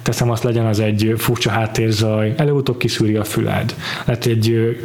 [0.01, 3.75] teszem azt legyen az egy furcsa háttérzaj, előutóbb kiszűri a füled.
[4.05, 4.77] Lehet egy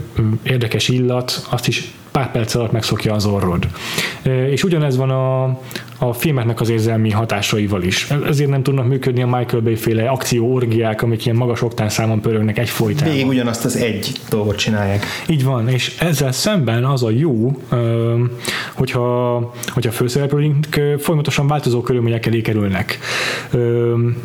[0.43, 3.67] érdekes illat, azt is pár perc alatt megszokja az orrod.
[4.51, 5.45] És ugyanez van a,
[5.99, 8.11] a filmeknek az érzelmi hatásaival is.
[8.27, 12.59] Ezért nem tudnak működni a Michael Bay féle akcióorgiák, amik ilyen magas oktán számon pörögnek
[12.59, 13.13] egyfolytában.
[13.13, 15.05] Végig ugyanazt az egy dolgot csinálják.
[15.29, 17.61] Így van, és ezzel szemben az a jó,
[18.75, 19.37] hogyha,
[19.67, 20.67] hogyha főszereplőink
[20.99, 22.99] folyamatosan változó körülmények elé kerülnek.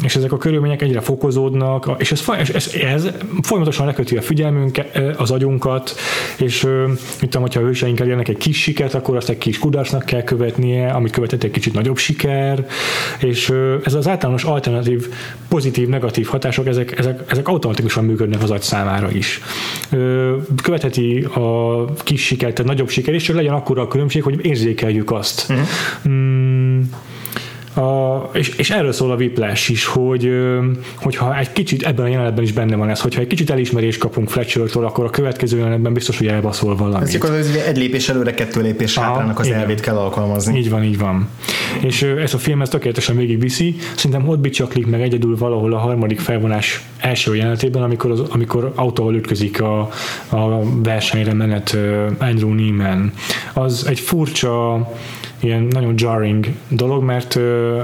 [0.04, 2.24] És ezek a körülmények egyre fokozódnak, és ez,
[2.54, 3.08] ez, ez
[3.42, 5.96] folyamatosan leköti a figyelmünket, az agyunkat,
[6.38, 6.68] és
[7.22, 10.24] mit tudom, hogyha ő hőseink elérnek egy kis sikert, akkor azt egy kis kudarcnak kell
[10.24, 12.68] követnie, amit követett egy kicsit nagyobb siker,
[13.20, 13.54] és
[13.84, 15.10] ez az általános alternatív,
[15.48, 19.42] pozitív, negatív hatások, ezek, ezek, ezek automatikusan működnek az agy számára is.
[20.64, 25.12] Követheti a kis sikert, a nagyobb siker, és csak legyen akkora a különbség, hogy érzékeljük
[25.12, 25.50] azt.
[25.50, 25.68] Uh-huh.
[26.08, 26.82] Mm,
[27.74, 30.32] a, és, és erről szól a Whiplash is, hogy
[30.96, 34.30] hogyha egy kicsit ebben a jelenetben is benne van ez, hogyha egy kicsit elismerést kapunk
[34.30, 37.08] Fletcher-től, akkor a következő jelenetben biztos, hogy elbaszol valamit.
[37.08, 39.60] Ez csak az, egy lépés előre, kettő lépés hátrának az igen.
[39.60, 40.58] elvét kell alkalmazni.
[40.58, 41.28] Így van, így van.
[41.82, 46.20] És ez a film ez tökéletesen végigviszi, szerintem ott bicsaklik meg egyedül valahol a harmadik
[46.20, 49.80] felvonás első jelenetében, amikor, az, amikor autóval ütközik a,
[50.30, 51.78] a versenyre menet
[52.20, 53.14] Andrew Neiman.
[53.54, 54.88] Az egy furcsa
[55.42, 57.40] ilyen nagyon jarring dolog, mert,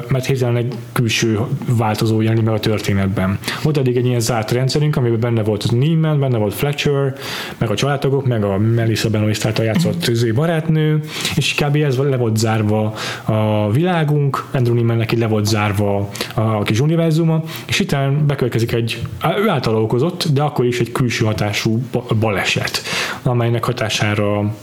[0.08, 3.40] mert hirtelen egy külső változó jelenik meg a történetben.
[3.64, 7.14] Volt eddig egy ilyen zárt rendszerünk, amiben benne volt Neiman, benne volt Fletcher,
[7.58, 10.34] meg a családtagok, meg a Melissa Benoist által játszott mm.
[10.34, 11.00] barátnő,
[11.36, 11.76] és kb.
[11.76, 12.94] ez le volt zárva
[13.26, 17.96] a világunk, Andrew Neiman neki le volt zárva a kis univerzuma, és itt
[18.26, 19.02] bekövetkezik egy,
[19.38, 21.82] ő által okozott, de akkor is egy külső hatású
[22.20, 22.82] baleset,
[23.24, 24.54] amelynek hatására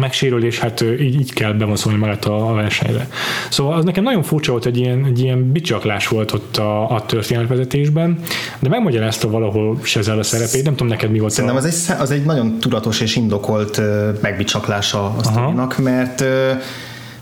[0.00, 3.08] megsérülés, hát így, így kell bevonszolni magát a, a versenyre.
[3.50, 7.06] Szóval az nekem nagyon furcsa volt, egy ilyen, egy ilyen bicsaklás volt ott a, a
[7.06, 8.18] történetvezetésben,
[8.58, 11.66] de megmagyarázta valahol Sezel a szerepét, nem tudom neked mi volt Szerintem a...
[11.66, 13.80] az, egy, az egy nagyon tudatos és indokolt
[14.20, 16.24] megbicsaklása a sztorinak, mert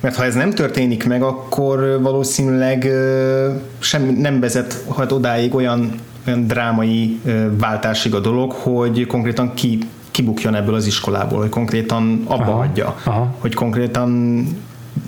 [0.01, 2.91] mert ha ez nem történik meg, akkor valószínűleg
[3.79, 5.95] sem nem vezet hát odáig olyan,
[6.27, 7.21] olyan drámai
[7.59, 9.79] váltásig a dolog, hogy konkrétan ki
[10.17, 13.35] kibukjon ebből az iskolából, hogy konkrétan abba aha, hagyja, aha.
[13.39, 14.43] hogy konkrétan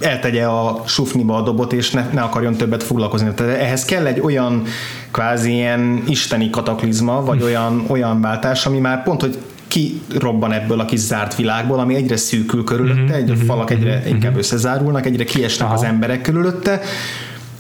[0.00, 3.32] eltegye a sufniba a dobot, és ne, ne akarjon többet foglalkozni.
[3.34, 4.62] Tehát ehhez kell egy olyan
[5.10, 7.44] kvázi ilyen isteni kataklizma, vagy hm.
[7.44, 9.38] olyan, olyan váltás, ami már pont, hogy
[9.68, 13.12] kirobban ebből a kis zárt világból, ami egyre szűkül körülötte, mm-hmm.
[13.12, 14.08] egy, a falak egyre mm-hmm.
[14.08, 15.76] inkább összezárulnak, egyre kiesnek Aha.
[15.76, 16.80] az emberek körülötte,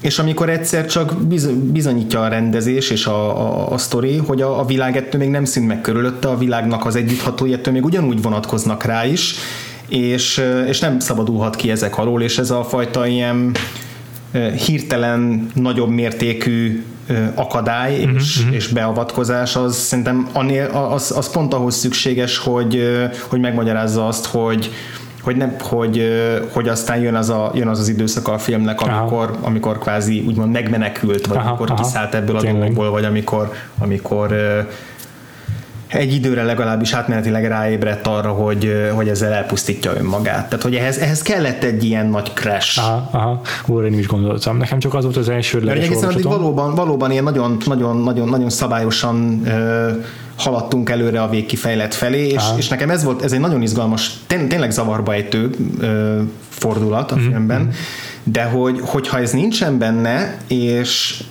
[0.00, 1.16] és amikor egyszer csak
[1.72, 5.44] bizonyítja a rendezés és a, a, a sztori, hogy a, a világ ettől még nem
[5.44, 9.34] szűnt meg körülötte, a világnak az együtthatói ettől még ugyanúgy vonatkoznak rá is,
[9.88, 13.52] és, és nem szabadulhat ki ezek alól, és ez a fajta ilyen
[14.66, 16.84] hirtelen nagyobb mértékű
[17.34, 23.40] akadály Mhm, és, és beavatkozás az szerintem annél, az, az pont ahhoz szükséges, hogy, hogy
[23.40, 24.70] megmagyarázza azt, hogy,
[25.28, 26.08] hogy, nem, hogy,
[26.52, 29.46] hogy aztán jön az, a, jön az az időszak a filmnek, amikor, aha.
[29.46, 31.82] amikor kvázi úgymond megmenekült, vagy aha, amikor aha.
[31.82, 34.36] kiszállt ebből a dologból, vagy amikor, amikor
[35.88, 40.48] egy időre legalábbis átmenetileg ráébredt arra, hogy, hogy ezzel elpusztítja önmagát.
[40.48, 42.78] Tehát, hogy ehhez, ehhez kellett egy ilyen nagy crash.
[42.78, 43.40] Aha, aha.
[43.66, 44.56] Úr, én is gondoltam.
[44.56, 48.28] Nekem csak az volt az első Mert egészen addig valóban, valóban ilyen nagyon, nagyon, nagyon,
[48.28, 49.90] nagyon szabályosan ö,
[50.38, 54.48] haladtunk előre a végkifejlet felé, és, és nekem ez volt, ez egy nagyon izgalmas, tény,
[54.48, 57.28] tényleg zavarba ejtő ö, fordulat a mm-hmm.
[57.28, 57.72] filmben,
[58.22, 61.22] de hogy, hogyha ez nincsen benne, és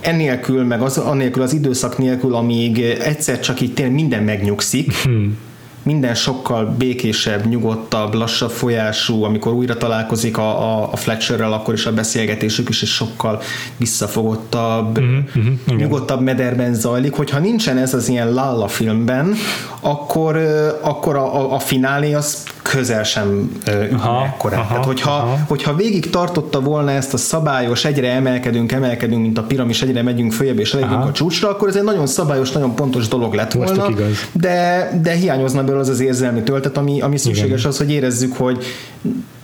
[0.00, 5.38] ennélkül, meg az, annélkül az időszak nélkül, amíg egyszer csak így tényleg minden megnyugszik, hmm
[5.86, 11.86] minden sokkal békésebb, nyugodtabb, lassabb folyású, amikor újra találkozik a, a, a Fletcherrel, akkor is
[11.86, 13.40] a beszélgetésük is, és sokkal
[13.76, 17.12] visszafogottabb, mm-hmm, nyugodtabb mederben zajlik.
[17.12, 19.34] Hogyha nincsen ez az ilyen lalla filmben,
[19.80, 20.36] akkor,
[20.80, 24.68] akkor a, a, a finálé az közel sem ütne ekkorát.
[24.68, 25.38] Tehát hogyha, aha.
[25.48, 30.32] hogyha végig tartotta volna ezt a szabályos, egyre emelkedünk, emelkedünk, mint a piramis, egyre megyünk
[30.32, 33.88] följebb és elérünk a csúcsra, akkor ez egy nagyon szabályos, nagyon pontos dolog lett volna,
[34.32, 37.70] de, de hiányozna belőle az az érzelmi töltet, ami, ami szükséges Igen.
[37.70, 38.64] az, hogy érezzük, hogy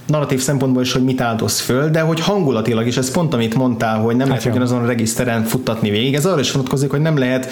[0.07, 3.99] narratív szempontból is, hogy mit áldoz föl, de hogy hangulatilag is, ez pont amit mondtál,
[3.99, 7.19] hogy nem hát lehet ugyanazon a regiszteren futtatni végig, ez arra is vonatkozik, hogy nem
[7.19, 7.51] lehet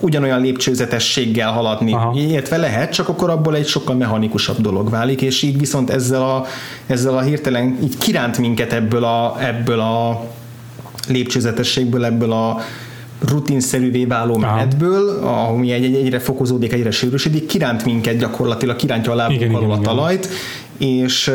[0.00, 2.12] ugyanolyan lépcsőzetességgel haladni, Aha.
[2.18, 6.44] illetve lehet, csak akkor abból egy sokkal mechanikusabb dolog válik, és így viszont ezzel a,
[6.86, 10.24] ezzel a hirtelen így kiránt minket ebből a, ebből a
[11.08, 12.60] lépcsőzetességből, ebből a
[13.28, 19.14] rutinszerűvé váló menetből, ami egy, egy, egyre fokozódik, egyre sűrűsödik, kiránt minket gyakorlatilag, kirántja a
[19.14, 20.28] lábunk alól a talajt,
[20.78, 21.32] és,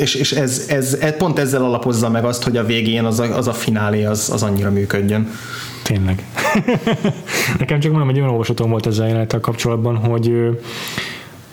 [0.00, 3.36] és, és ez, ez, ez, pont ezzel alapozza meg azt, hogy a végén az a,
[3.36, 5.30] az a finálé az, az annyira működjön.
[5.82, 6.24] Tényleg.
[7.58, 10.32] Nekem csak mondom, egy olyan olvasatom volt ezzel jelenettel kapcsolatban, hogy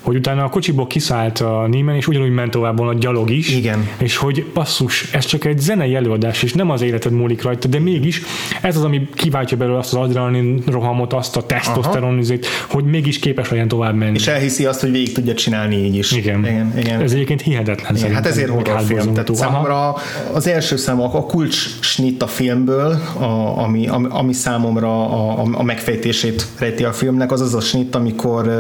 [0.02, 3.56] hogy utána a kocsiból kiszállt a Némen, és ugyanúgy ment tovább a gyalog is.
[3.56, 3.90] Igen.
[3.98, 7.80] És hogy basszus, ez csak egy zenei előadás, és nem az életed múlik rajta, de
[7.80, 8.22] mégis
[8.62, 13.50] ez az, ami kiváltja belőle azt az adrenalin rohamot, azt a tesztoszteronizét, hogy mégis képes
[13.50, 14.16] legyen tovább menni.
[14.16, 16.12] És elhiszi azt, hogy végig tudja csinálni így is.
[16.12, 16.40] Igen.
[16.40, 17.02] igen, igen.
[17.02, 17.96] Ez egyébként hihetetlen.
[17.96, 19.14] Igen, hát ezért horrorfilm.
[19.14, 19.96] Tehát számomra
[20.34, 25.42] az első szám a, a kulcs snit a filmből, a, ami, ami, ami számomra a,
[25.42, 28.52] a, a megfejtését rejti a filmnek, az az a snit, amikor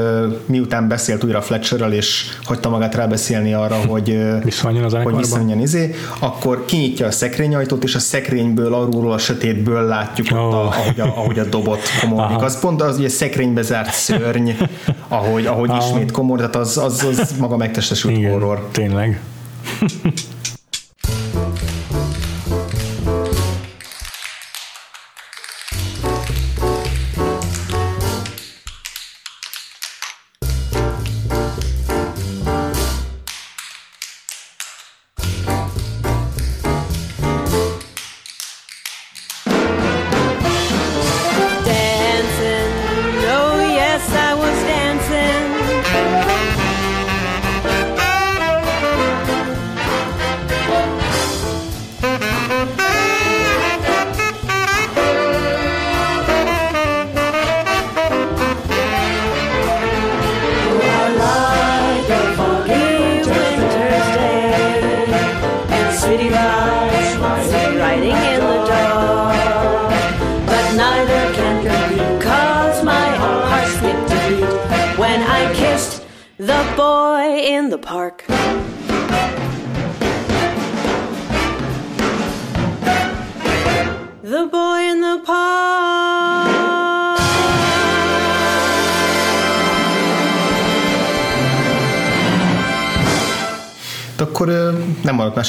[0.45, 5.95] miután beszélt újra Fletcherrel, és hagyta magát rábeszélni arra, hogy visszamenjen az hogy visszamenjen izé,
[6.19, 10.45] akkor kinyitja a szekrényajtót, és a szekrényből, arról a sötétből látjuk oh.
[10.45, 12.41] ott, a, ahogy, a, ahogy a dobot komordik.
[12.41, 14.49] Az pont az, hogy a szekrénybe zárt szörny,
[15.07, 15.77] ahogy, ahogy ah.
[15.77, 18.67] ismét komor, tehát az, az, az maga megtestesült Igen, horror.
[18.71, 19.21] Tényleg.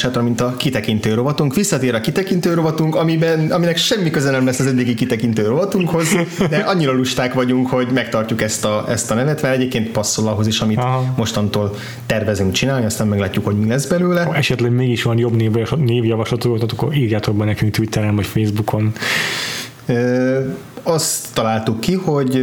[0.03, 1.55] Más mint a kitekintő rovatunk.
[1.55, 6.07] Visszatér a kitekintő rovatunk, amiben, aminek semmi köze nem lesz az eddigi kitekintő rovatunkhoz,
[6.49, 10.47] de annyira lusták vagyunk, hogy megtartjuk ezt a, ezt a nevet, mert egyébként passzol ahhoz
[10.47, 11.13] is, amit Aha.
[11.17, 11.75] mostantól
[12.05, 14.23] tervezünk csinálni, aztán meglátjuk, hogy mi lesz belőle.
[14.23, 18.91] Ha esetleg mégis van jobb név, névjavaslatot, akkor írjátok be nekünk Twitteren vagy Facebookon.
[19.85, 20.39] Ö,
[20.83, 22.41] azt találtuk ki, hogy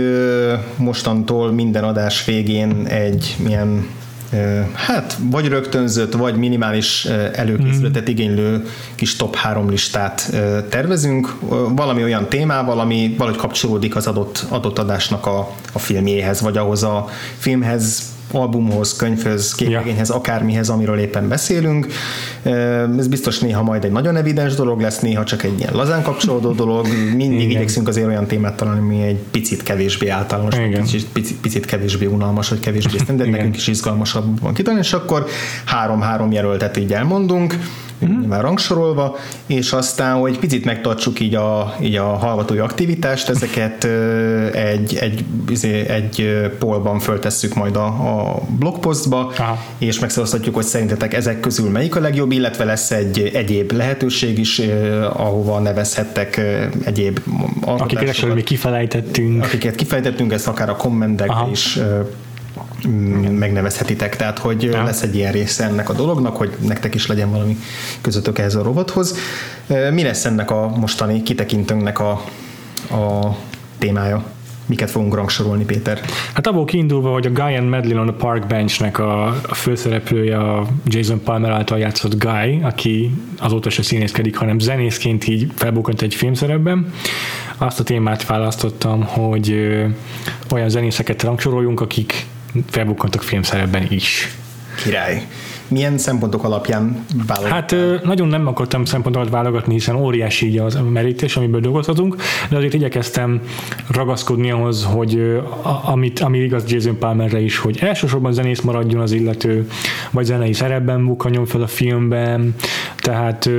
[0.76, 3.86] mostantól minden adás végén egy milyen
[4.74, 8.10] hát vagy rögtönzött, vagy minimális előkészületet mhm.
[8.10, 10.32] igénylő kis top három listát
[10.68, 11.36] tervezünk,
[11.68, 16.82] valami olyan témával, ami valahogy kapcsolódik az adott, adott adásnak a, a filmjéhez, vagy ahhoz
[16.82, 17.08] a
[17.38, 21.86] filmhez albumhoz, könyvhöz, képregényhez, akármihez, amiről éppen beszélünk.
[22.98, 26.52] Ez biztos néha majd egy nagyon evidens dolog lesz, néha csak egy ilyen lazán kapcsolódó
[26.52, 26.86] dolog.
[27.16, 27.50] Mindig Igen.
[27.50, 32.48] igyekszünk azért olyan témát találni, ami egy picit kevésbé általános, picit, picit, picit kevésbé unalmas,
[32.48, 35.26] vagy kevésbé de nekünk is izgalmasabban kitalálni, és akkor
[35.64, 37.54] három-három jelöltet így elmondunk
[38.00, 38.26] uh-huh.
[38.26, 43.84] már rangsorolva, és aztán, hogy picit megtartsuk így a, így a hallgatói aktivitást, ezeket
[44.54, 49.58] egy, egy, izé, egy polban föltesszük majd a, a blogpostba, Aha.
[49.78, 54.58] és megszavaztatjuk, hogy szerintetek ezek közül melyik a legjobb, illetve lesz egy egyéb lehetőség is,
[55.12, 56.40] ahova nevezhettek
[56.84, 57.20] egyéb
[57.60, 58.08] alkotásokat.
[58.08, 59.44] Akiket mi kifelejtettünk.
[59.44, 61.78] Akiket kifelejtettünk, ezt akár a kommentekbe is
[63.30, 64.84] megnevezhetitek, tehát hogy ja.
[64.84, 67.56] lesz egy ilyen része ennek a dolognak, hogy nektek is legyen valami
[68.00, 69.14] közöttök ehhez a robothoz.
[69.92, 72.10] Mi lesz ennek a mostani kitekintőnknek a,
[72.90, 73.36] a
[73.78, 74.24] témája?
[74.70, 76.00] Miket fogunk rangsorolni, Péter?
[76.34, 80.38] Hát abból kiindulva, hogy a Guy and Madeline on the Park Benchnek a, a főszereplője
[80.38, 86.14] a Jason Palmer által játszott Guy, aki azóta se színészkedik, hanem zenészként így felbukkant egy
[86.14, 86.92] filmszerepben.
[87.56, 89.54] Azt a témát választottam, hogy
[90.50, 92.26] olyan zenészeket rangsoroljunk, akik
[92.70, 94.28] felbukkantak filmszerepben is.
[94.82, 95.26] Király.
[95.68, 97.54] Milyen szempontok alapján válogatni?
[97.54, 102.16] Hát nagyon nem akartam szempontokat válogatni, hiszen óriási így az merítés, amiből dolgozhatunk,
[102.48, 103.40] de azért igyekeztem
[103.88, 105.40] ragaszkodni ahhoz, hogy
[105.84, 109.68] amit, ami igaz Jason Palmerre is, hogy elsősorban zenész maradjon az illető,
[110.10, 112.54] vagy zenei szerepben bukkanjon fel a filmben,
[112.98, 113.50] tehát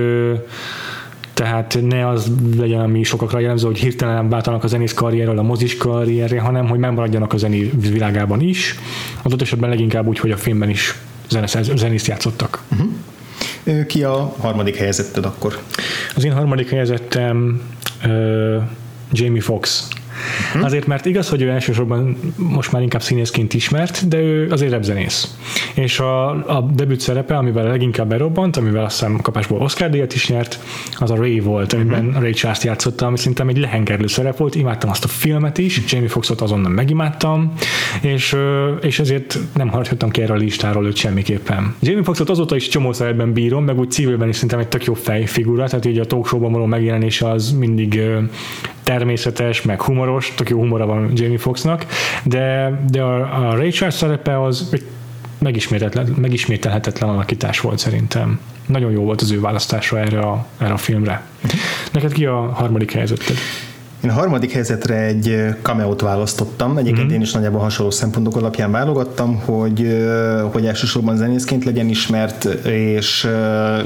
[1.33, 5.77] tehát ne az legyen, ami sokakra jellemző, hogy hirtelen váltanak a zenész karrierről a mozis
[5.77, 8.75] karrierre, hanem hogy megmaradjanak a zené világában is.
[9.21, 10.95] Adott esetben leginkább úgy, hogy a filmben is
[11.75, 12.63] zenészt játszottak.
[12.71, 13.85] Uh-huh.
[13.85, 15.59] Ki a harmadik helyezetted akkor?
[16.15, 17.61] Az én harmadik helyezettem
[18.05, 18.61] uh,
[19.11, 19.87] Jamie Foxx
[20.47, 20.65] Uh-huh.
[20.65, 25.37] Azért, mert igaz, hogy ő elsősorban most már inkább színészként ismert, de ő azért repzenész.
[25.73, 30.27] És a, a debüt szerepe, amivel leginkább berobbant, amivel azt hiszem kapásból Oscar díjat is
[30.27, 30.59] nyert,
[30.93, 32.21] az a Ray volt, amiben uh-huh.
[32.21, 36.09] Ray Charles játszotta, ami szerintem egy lehengerlő szerep volt, imádtam azt a filmet is, Jamie
[36.09, 37.53] Foxxot azonnal megimádtam,
[38.01, 38.35] és,
[38.81, 41.75] és ezért nem hagyhattam ki erre a listáról őt semmiképpen.
[41.79, 44.93] Jamie Foxxot azóta is csomó szerepben bírom, meg úgy civilben is szerintem egy tök jó
[44.93, 48.01] fejfigura, tehát így a talk való megjelenése az mindig
[48.83, 51.85] természetes, meg humoros, tök jó humora van Jamie Foxnak,
[52.23, 54.85] de, de a, a Ray Charles szerepe az egy
[56.15, 58.39] megismételhetetlen alakítás volt szerintem.
[58.65, 61.23] Nagyon jó volt az ő választása erre a, erre a filmre.
[61.91, 63.35] Neked ki a harmadik helyzeted?
[64.03, 67.15] Én a harmadik helyzetre egy cameo-t választottam, egyébként mm-hmm.
[67.15, 70.05] én is nagyjából hasonló szempontok alapján válogattam, hogy,
[70.51, 73.27] hogy elsősorban zenészként legyen ismert, és,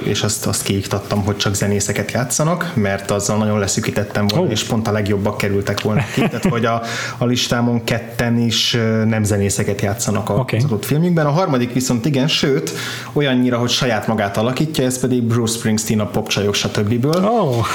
[0.04, 4.52] és azt, azt kiiktattam, hogy csak zenészeket játszanak, mert azzal nagyon leszűkítettem volna, oh.
[4.52, 6.82] és pont a legjobbak kerültek volna ki, tehát hogy a,
[7.18, 10.60] a listámon ketten is nem zenészeket játszanak az okay.
[10.64, 11.26] adott filmjükben.
[11.26, 12.72] A harmadik viszont igen, sőt,
[13.14, 17.06] olyannyira, hogy saját magát alakítja, ez pedig Bruce Springsteen a popcsajok stb.
[17.06, 17.66] Oh.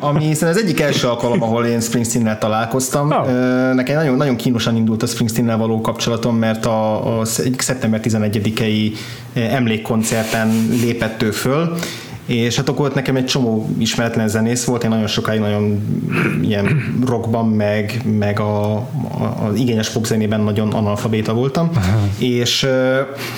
[0.00, 3.10] ami hiszen az egyik első alkalom, ahol én Springsteen-nel találkoztam.
[3.10, 3.26] Oh.
[3.74, 7.24] Nekem nagyon, nagyon kínosan indult a Springsteen-nel való kapcsolatom, mert a, a
[7.58, 8.92] szeptember 11-i
[9.34, 11.76] emlékkoncerten lépett ő föl,
[12.26, 15.84] és hát akkor volt nekem egy csomó ismeretlen zenész volt, én nagyon sokáig nagyon
[16.42, 21.70] ilyen rockban, meg, meg a, a, az igényes popzenében nagyon analfabéta voltam,
[22.18, 22.66] és,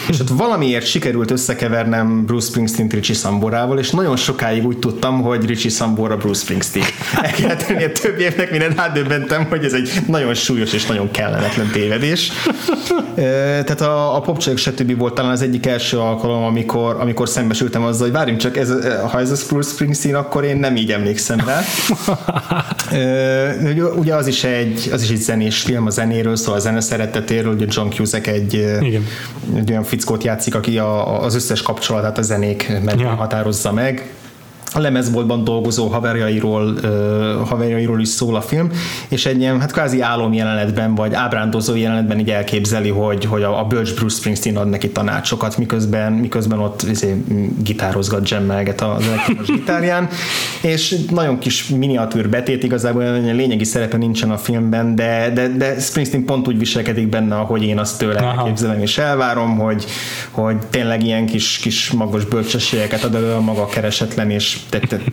[0.09, 5.45] és hát valamiért sikerült összekevernem Bruce Springsteen Richie Samborával, és nagyon sokáig úgy tudtam, hogy
[5.47, 6.87] Richie Sambora Bruce Springsteen.
[7.23, 11.11] El kellett tenni a több évnek, minden rádöbbentem, hogy ez egy nagyon súlyos és nagyon
[11.11, 12.33] kellemetlen tévedés.
[13.15, 14.99] Tehát a, a popcsajok stb.
[14.99, 18.71] volt talán az egyik első alkalom, amikor, amikor szembesültem azzal, hogy várjunk csak, ez
[19.11, 21.61] ha ez a Bruce Springsteen, akkor én nem így emlékszem rá.
[23.99, 27.55] ugye az is, egy, az is egy zenés film a zenéről, szóval a zene szeretetéről,
[27.55, 29.07] ugye John Cusack egy, Igen.
[29.57, 33.15] egy olyan fickót játszik, aki a, az összes kapcsolatát a zenék mentén ja.
[33.15, 34.13] határozza meg
[34.75, 38.71] a lemezboltban dolgozó haverjairól, uh, haverjairól is szól a film,
[39.09, 43.61] és egy ilyen hát kvázi álom jelenetben, vagy ábrándozó jelenetben így elképzeli, hogy, hogy a,
[43.61, 47.23] a bölcs Bruce Springsteen ad neki tanácsokat, miközben, miközben ott izé,
[47.63, 50.09] gitározgat, jammelget az elektromos gitárján,
[50.63, 56.25] és nagyon kis miniatűr betét, igazából lényegi szerepe nincsen a filmben, de, de, de Springsteen
[56.25, 58.39] pont úgy viselkedik benne, ahogy én azt tőle Aha.
[58.39, 59.85] elképzelem, és elvárom, hogy,
[60.31, 64.58] hogy tényleg ilyen kis, kis magos bölcsességeket ad elő a maga keresetlen és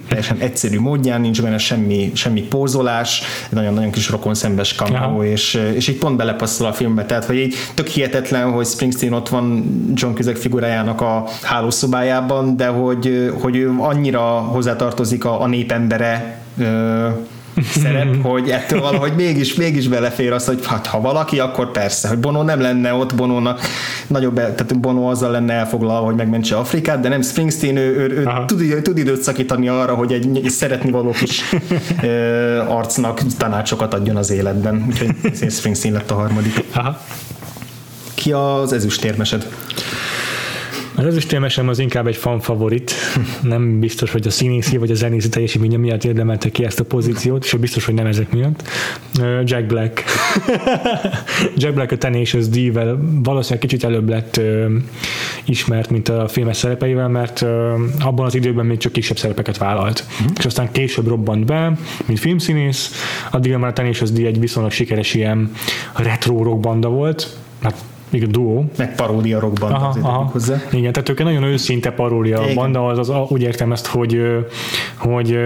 [0.08, 5.88] teljesen egyszerű módján, nincs benne semmi, semmi pózolás, nagyon-nagyon kis rokon szembes kameró, és, és
[5.88, 10.14] így pont belepasszol a filmbe, tehát hogy így tök hihetetlen, hogy Springsteen ott van John
[10.14, 16.44] Cusack figurájának a hálószobájában, de hogy, hogy ő annyira hozzátartozik a, a népembere
[17.64, 22.18] szerep, hogy ettől valahogy mégis, mégis belefér az, hogy hát, ha valaki, akkor persze, hogy
[22.18, 23.60] Bono nem lenne ott, Bonónak
[24.08, 28.30] nagyobb, tehát Bono azzal lenne elfoglalva, hogy megmentse Afrikát, de nem Springsteen, ő, ő, ő
[28.46, 31.42] tud, tud időt szakítani arra, hogy egy, egy szeretni való kis
[32.04, 34.86] ö, arcnak tanácsokat adjon az életben.
[34.88, 36.64] Úgyhogy Springsteen lett a harmadik.
[36.74, 37.02] Aha.
[38.14, 39.48] Ki az ezüstérmesed?
[40.98, 42.94] Az ezüstérmesem az inkább egy fan favorit.
[43.42, 47.44] Nem biztos, hogy a színészi vagy a zenészi teljesítménye miatt érdemelte ki ezt a pozíciót,
[47.44, 48.64] és biztos, hogy nem ezek miatt.
[49.44, 50.04] Jack Black.
[51.58, 54.42] Jack Black a Tenacious D-vel valószínűleg kicsit előbb lett
[55.46, 57.42] ismert, mint a filmes szerepeivel, mert
[58.00, 60.06] abban az időben még csak kisebb szerepeket vállalt.
[60.24, 60.26] Mm.
[60.38, 62.92] És aztán később robbant be, mint filmszínész,
[63.32, 65.52] addig már a Tenacious D egy viszonylag sikeres ilyen
[65.96, 67.76] retro rock banda volt, hát
[68.16, 68.66] még a duó.
[68.78, 70.30] Meg paródia rockban aha, aha.
[70.32, 70.62] hozzá.
[70.72, 72.56] Igen, tehát ők nagyon őszinte paródia Igen.
[72.56, 74.22] banda, az, az, úgy értem ezt, hogy,
[74.98, 75.40] hogy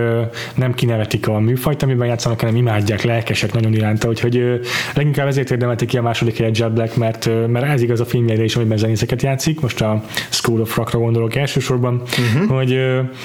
[0.55, 4.59] nem kinevetik a műfajt, amiben játszanak, hanem imádják, lelkesek nagyon iránta, úgyhogy
[4.95, 8.43] leginkább ezért érdemelték ki a második helyet Jet Black, mert, mert ez igaz a filmjeire
[8.43, 12.57] is, amiben zenészeket játszik, most a School of Rockra gondolok elsősorban, uh-huh.
[12.57, 12.80] hogy,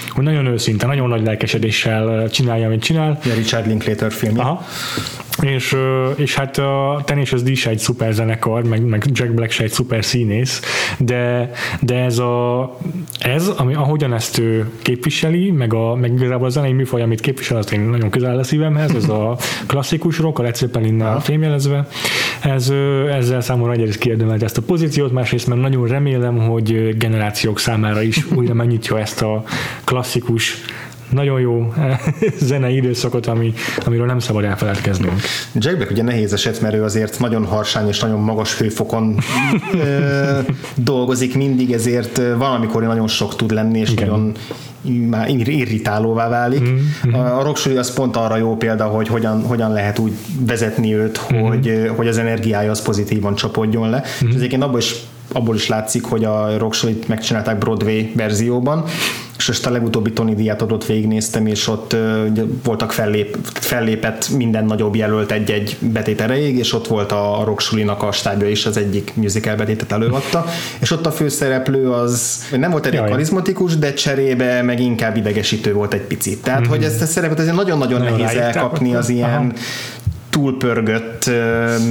[0.08, 3.18] hogy nagyon őszinte, nagyon nagy lelkesedéssel csinálja, amit csinál.
[3.24, 4.38] A Richard Linklater film.
[4.38, 4.64] Aha.
[5.42, 5.76] És,
[6.16, 9.70] és hát a Tenacious D is egy szuper zenekar, meg, meg Jack Black se egy
[9.70, 10.60] szuper színész,
[10.98, 12.76] de, de ez, a,
[13.18, 17.56] ez ami, ahogyan ezt ő képviseli, meg, a, meg igazából a zenei műfaj, amit képvisel,
[17.56, 21.88] az én nagyon közel a szívemhez, ez a klasszikus rock, a Led Zeppelin fémjelezve,
[22.40, 22.72] ez,
[23.10, 28.30] ezzel számomra egyrészt kiérdemelt ezt a pozíciót, másrészt mert nagyon remélem, hogy generációk számára is
[28.34, 29.42] újra megnyitja ezt a
[29.84, 30.56] klasszikus
[31.10, 31.72] nagyon jó
[32.40, 33.52] zenei időszakot, ami,
[33.84, 35.20] amiről nem szabad elfeledkeznünk.
[35.54, 39.18] Jack Black ugye nehéz eset, mert ő azért nagyon harsány és nagyon magas hőfokon
[39.74, 40.38] ö,
[40.74, 44.06] dolgozik mindig, ezért valamikor nagyon sok tud lenni, és Igen.
[44.06, 44.34] nagyon
[45.08, 46.60] már irritálóvá válik.
[46.60, 47.14] Mm-hmm.
[47.14, 51.42] A Rocksuli az pont arra jó példa, hogy hogyan, hogyan lehet úgy vezetni őt, mm-hmm.
[51.42, 53.96] hogy, hogy az energiája az pozitívan csapodjon le.
[53.96, 54.28] Mm-hmm.
[54.28, 54.94] És egyébként abból is
[55.34, 58.84] abból is látszik, hogy a Rocksolit megcsinálták Broadway verzióban,
[59.36, 62.28] és most a legutóbbi Tony Díjátodot végignéztem, és ott uh,
[62.64, 68.12] voltak fellép, fellépett minden nagyobb jelölt egy-egy betét erejéig, és ott volt a, Rocksulinak a
[68.12, 70.44] stábja is az egyik musical betétet előadta,
[70.80, 75.94] és ott a főszereplő az nem volt elég karizmatikus, de cserébe meg inkább idegesítő volt
[75.94, 76.42] egy picit.
[76.42, 76.68] Tehát, mm-hmm.
[76.68, 79.52] hogy ezt a szerepet azért nagyon-nagyon nehéz elkapni az ilyen
[80.34, 81.30] túlpörgött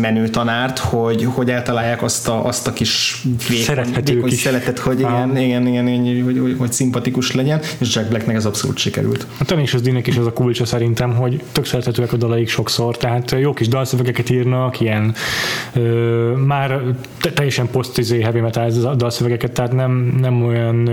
[0.01, 3.23] menőtanárt, hogy, hogy eltalálják azt a, azt a kis
[4.05, 4.39] vékony, kis.
[4.39, 8.45] szeretet, hogy igen, igen, igen, igen hogy, hogy, hogy, szimpatikus legyen, és Jack Blacknek ez
[8.45, 9.27] abszolút sikerült.
[9.39, 13.35] A Tenacious d is az a kulcsa szerintem, hogy tök szerethetőek a dalaik sokszor, tehát
[13.39, 15.15] jó kis dalszövegeket írnak, ilyen
[15.73, 15.81] ö,
[16.45, 16.81] már
[17.33, 20.89] teljesen post heavy metal dalszövegeket, tehát nem, nem olyan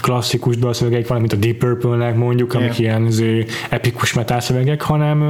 [0.00, 2.78] klasszikus dalszövegeik van, mint a Deep Purple-nek mondjuk, amik yeah.
[2.78, 5.20] ilyen zé, epikus metal szövegek, hanem,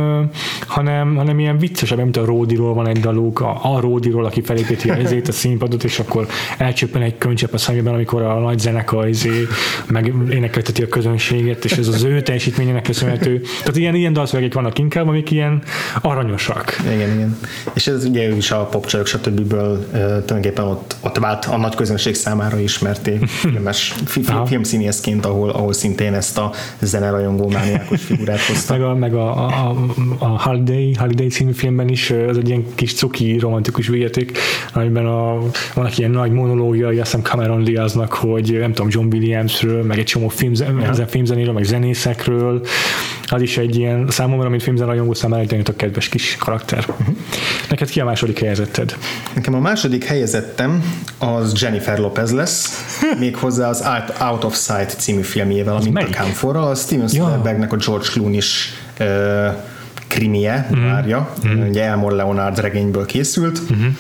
[0.67, 4.91] hanem, hanem ilyen viccesebb, mint a Ródiról van egy daluk, a, a Ródiról, aki felépíti
[4.91, 6.27] ezért a színpadot, és akkor
[6.59, 9.47] elcsöppen egy könycsepp a szemében, amikor a nagy zenekar izé,
[9.87, 13.41] meg énekelteti a közönséget, és ez az ő teljesítményének köszönhető.
[13.59, 15.63] Tehát ilyen, ilyen dalszövegek vannak inkább, amik ilyen
[16.03, 16.77] aranyosak.
[16.95, 17.39] Igen, igen.
[17.75, 19.49] És ez ugye ő is a popcsajok, stb.
[19.91, 26.15] tulajdonképpen ott, ott vált a nagy közönség számára ismerté filmes, film filmszínészként, ahol, ahol szintén
[26.15, 28.73] ezt a zenerajongó mániákos figurát hozta.
[28.73, 29.77] meg a, meg a, a,
[30.19, 34.39] a Holiday, Holiday című filmben is az egy ilyen kis cuki romantikus végjáték,
[34.73, 35.39] amiben a,
[35.75, 40.05] vannak ilyen nagy monológia, azt hiszem Cameron Diaznak, hogy nem tudom, John Williamsről, meg egy
[40.05, 41.07] csomó film, ja.
[41.07, 42.67] filmzenéről, meg zenészekről,
[43.27, 46.85] az is egy ilyen számomra, mint filmzenrajongó számára egy nagyon kedves kis karakter.
[46.89, 47.17] Uh-huh.
[47.69, 48.97] Neked ki a második helyezetted?
[49.35, 50.83] Nekem a második helyezettem
[51.19, 52.87] az Jennifer Lopez lesz,
[53.19, 53.85] méghozzá az
[54.21, 59.07] Out of Sight című filmjével, a Mintakámforral, a Steven Spielbergnek a George Clooney-is uh,
[60.17, 60.85] krimie, uh-huh.
[60.85, 61.69] várja, uh-huh.
[61.69, 63.93] ugye Elmore Leonard regényből készült, uh-huh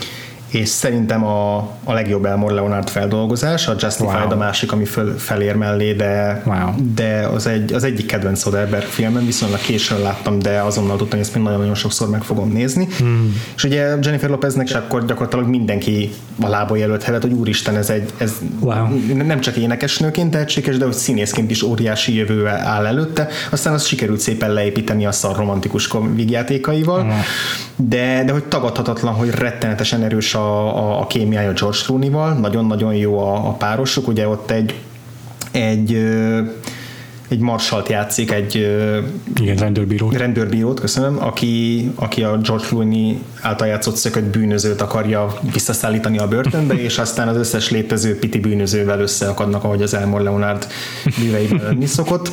[0.49, 4.32] és szerintem a, a legjobb Elmore Leonard feldolgozás, a Justified wow.
[4.32, 6.94] a másik, ami föl, felér mellé, de, wow.
[6.94, 11.26] de az, egy, az egyik kedvenc Soderbergh filmem, viszonylag későn láttam, de azonnal tudtam, hogy
[11.26, 12.88] ezt még nagyon-nagyon sokszor meg fogom nézni.
[12.99, 13.40] Hmm.
[13.57, 18.32] És ugye Jennifer Lopeznek akkor gyakorlatilag mindenki a lába jelölt hogy úristen, ez egy ez
[18.61, 18.86] wow.
[19.14, 23.28] nem csak énekesnőként tehetséges, de hogy színészként is óriási jövő áll előtte.
[23.51, 27.20] Aztán azt sikerült szépen leépíteni a szar romantikus vígjátékaival, hmm.
[27.76, 33.18] de, de hogy tagadhatatlan, hogy rettenetesen erős a, a, a kémiája George Clooney-val, nagyon-nagyon jó
[33.18, 34.74] a, a párosok, ugye ott egy
[35.51, 35.99] egy
[37.28, 38.55] egy marsalt játszik, egy
[39.41, 40.16] Igen, rendőrbírót.
[40.16, 46.74] rendőrbírót, köszönöm, aki, aki a George Clooney által játszott szökött bűnözőt akarja visszaszállítani a börtönbe,
[46.89, 50.66] és aztán az összes létező piti bűnözővel összeakadnak, ahogy az Elmore Leonard
[51.18, 52.30] műveiben lenni szokott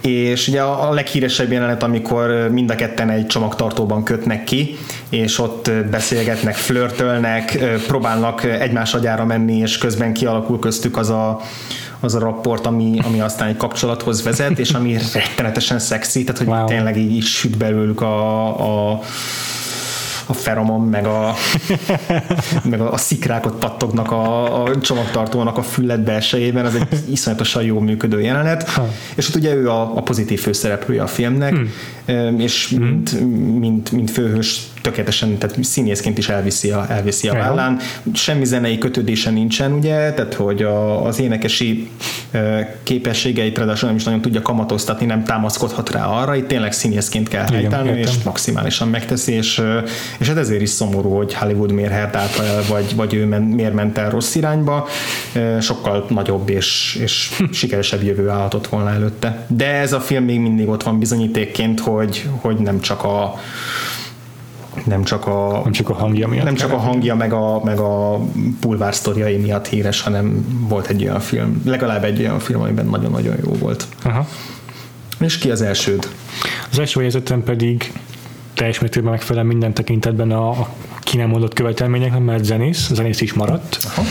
[0.00, 4.76] és ugye a leghíresebb jelenet, amikor mind a ketten egy csomagtartóban kötnek ki,
[5.08, 11.40] és ott beszélgetnek, flörtölnek, próbálnak egymás agyára menni, és közben kialakul köztük az a,
[12.00, 16.48] az a rapport, ami, ami aztán egy kapcsolathoz vezet, és ami rettenetesen szexi, tehát hogy
[16.48, 16.66] wow.
[16.66, 18.46] tényleg így, így süt belőlük a,
[18.90, 19.00] a
[20.28, 21.34] a feromon, meg a,
[22.70, 27.78] meg a, a szikrákot pattognak a, a csomagtartónak a füllet belsejében, az egy iszonyatosan jó
[27.78, 28.88] működő jelenet, ha.
[29.14, 31.54] és ott ugye ő a, a pozitív főszereplője a filmnek,
[32.06, 32.40] hmm.
[32.40, 32.84] és hmm.
[32.84, 33.20] mint,
[33.58, 37.78] mint, mint főhős tökéletesen, tehát színészként is elviszi a, elviszi a vállán.
[38.12, 41.90] Semmi zenei kötődése nincsen, ugye, tehát hogy a, az énekesi
[42.82, 47.46] képességeit ráadásul nem is nagyon tudja kamatoztatni, nem támaszkodhat rá arra, itt tényleg színészként kell
[47.50, 49.62] helytállni, és maximálisan megteszi, és,
[50.18, 53.74] és hát ezért is szomorú, hogy Hollywood miért által el, vagy, vagy ő men, miért
[53.74, 54.86] ment el rossz irányba,
[55.60, 59.46] sokkal nagyobb és, és sikeresebb jövő állhatott volna előtte.
[59.48, 63.34] De ez a film még mindig ott van bizonyítékként, hogy, hogy nem csak a
[64.84, 66.44] nem csak a, nem csak a hangja miatt.
[66.44, 68.20] Nem csak a hangja, meg a, meg a
[68.60, 73.36] pulvár sztoriai miatt híres, hanem volt egy olyan film, legalább egy olyan film, amiben nagyon-nagyon
[73.44, 73.86] jó volt.
[74.02, 74.26] Aha.
[75.20, 76.08] És ki az elsőd?
[76.70, 77.92] Az első helyzetem pedig
[78.58, 80.68] teljes mértékben megfelel minden tekintetben a, a
[81.00, 83.78] ki nem mondott követelményeknek, mert zenész, zenész is maradt.
[83.84, 84.02] Aha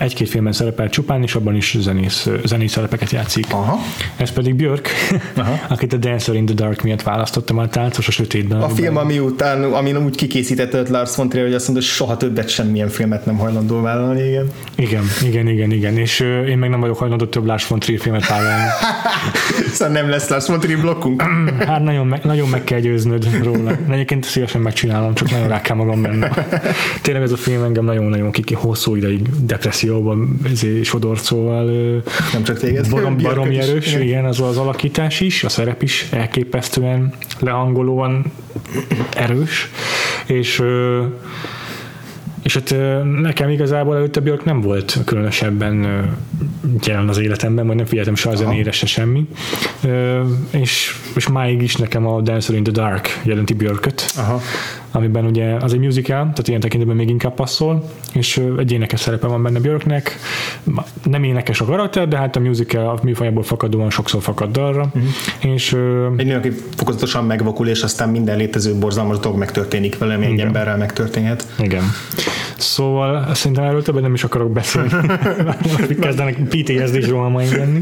[0.00, 3.46] egy-két filmben szerepel csupán, és abban is zenész, zenész szerepeket játszik.
[3.50, 3.78] Aha.
[4.16, 4.88] Ez pedig Björk,
[5.34, 5.60] Aha.
[5.74, 8.60] akit a Dancer in the Dark miatt választottam a táncos a sötétben.
[8.60, 12.16] A film, ami után, ami úgy kikészített Lars von Trier, hogy azt mondta, hogy soha
[12.16, 14.50] többet semmilyen filmet nem hajlandó vállalni, igen.
[14.74, 15.96] Igen, igen, igen, igen.
[15.96, 18.64] És uh, én meg nem vagyok hajlandó több Lars von Trier filmet vállalni.
[19.74, 21.22] szóval nem lesz Lars von Trier blokkunk.
[21.66, 23.76] hát nagyon meg, nagyon meg kell győznöd róla.
[23.90, 26.28] Egyébként szívesen megcsinálom, csak nagyon rá kell magam benne.
[27.02, 30.40] Tényleg ez a film engem nagyon-nagyon kiki hosszú ideig depresszió jobban
[30.82, 31.64] sodort, szóval
[32.32, 34.02] nem csak téged, barom, barom erős, igen.
[34.02, 38.32] igen, az az alakítás is, a szerep is elképesztően lehangolóan
[39.16, 39.70] erős,
[40.26, 40.62] és
[42.50, 42.74] és hát
[43.20, 45.86] nekem igazából előtte Björk nem volt különösebben
[46.86, 49.28] jelen az életemben, vagy nem figyeltem se a zenére, se semmi.
[50.50, 54.12] És, és máig is nekem a Dancer in the Dark jelenti Björköt.
[54.16, 54.40] Aha
[54.92, 59.26] amiben ugye az egy musical, tehát ilyen tekintetben még inkább passzol, és egy énekes szerepe
[59.26, 60.18] van benne Björknek.
[61.04, 64.90] Nem énekes a karakter, de hát a musical a műfajából fakadóan sokszor fakad dalra.
[64.94, 65.54] Uh-huh.
[65.54, 65.76] És,
[66.16, 70.40] egy nő, aki fokozatosan megvakul, és aztán minden létező borzalmas dolog megtörténik vele, ami egy
[70.40, 71.46] emberrel megtörténhet.
[71.58, 71.82] Igen.
[72.56, 74.90] Szóval szerintem erről többet nem is akarok beszélni.
[76.00, 77.80] Kezdenek PTSD-s rohamaim lenni.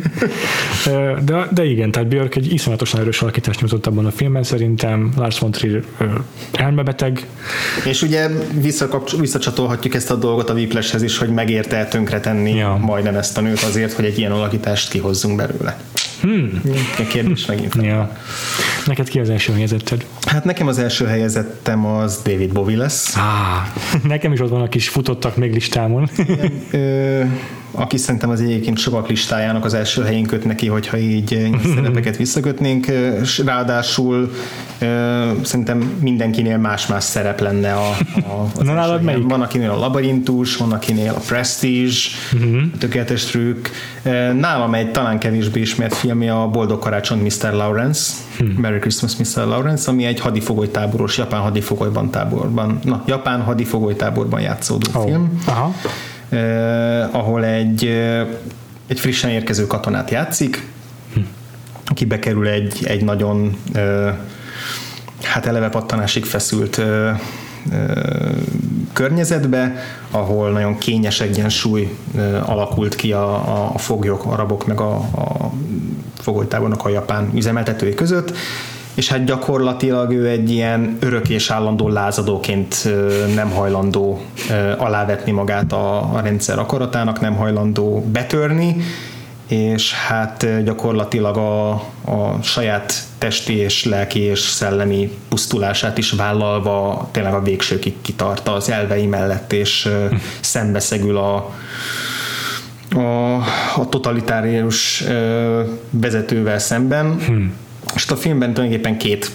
[1.25, 5.39] De, de igen, tehát Björk egy iszonyatosan erős alakítást nyújtott abban a filmben, szerintem Lars
[5.39, 5.83] von Trier
[6.53, 7.27] elmebeteg.
[7.85, 8.29] És ugye
[9.19, 12.77] visszacsatolhatjuk ezt a dolgot a Whiplashhez is, hogy megérte tönkretenni ja.
[12.77, 15.79] majdnem ezt a nőt azért, hogy egy ilyen alakítást kihozzunk belőle.
[16.21, 16.61] Hmm.
[16.99, 17.75] A kérdés megint.
[17.83, 18.16] Ja.
[18.87, 20.07] Neked ki az első helyezetted?
[20.27, 23.16] Hát nekem az első helyezettem az David Bowie lesz.
[23.16, 26.09] Ah, nekem is ott van a kis futottak még listámon.
[26.16, 27.23] Igen, ö,
[27.71, 32.87] aki szerintem az egyébként sokak listájának az első helyén köt neki, hogyha így szerepeket visszakötnénk.
[33.45, 34.31] Ráadásul
[35.43, 39.29] szerintem mindenkinél más-más szerep lenne a, a az Na, nálad melyik?
[39.29, 41.97] Van akinél a labirintus, van akinél a Prestige,
[42.33, 42.62] uh-huh.
[42.75, 43.66] a tökéletes trükk.
[44.39, 47.53] Nálam egy talán kevésbé ismert filmje a Boldog Karácsony Mr.
[47.53, 48.55] Lawrence, hmm.
[48.59, 49.47] Merry Christmas Mr.
[49.47, 55.05] Lawrence, ami egy hadifogolytáboros, japán hadifogolyban táborban, na, japán hadifogolytáborban játszódó oh.
[55.05, 55.43] film.
[55.47, 55.75] Aha
[56.29, 58.26] eh, ahol egy, eh,
[58.87, 60.66] egy frissen érkező katonát játszik,
[61.87, 64.14] aki bekerül egy, egy nagyon eh,
[65.22, 66.81] hát eleve pattanásig feszült
[68.93, 71.97] környezetbe, ahol nagyon kényes egyensúly
[72.45, 75.53] alakult ki a, a foglyok, arabok meg a, a
[76.18, 78.33] fogolytábornak a japán üzemeltetői között,
[78.99, 82.88] és hát gyakorlatilag ő egy ilyen örök és állandó lázadóként
[83.34, 84.20] nem hajlandó
[84.76, 88.76] alávetni magát a, a rendszer akaratának, nem hajlandó betörni,
[89.49, 91.70] és hát gyakorlatilag a,
[92.05, 98.70] a saját testi és lelki és szellemi pusztulását is vállalva tényleg a végsőkig kitart az
[98.70, 99.88] elvei mellett, és
[100.40, 101.34] szembeszegül a,
[102.90, 103.34] a,
[103.76, 105.05] a totalitárius
[105.90, 107.18] vezetővel szemben.
[107.26, 107.66] Hmm
[107.99, 109.30] és a filmben tulajdonképpen két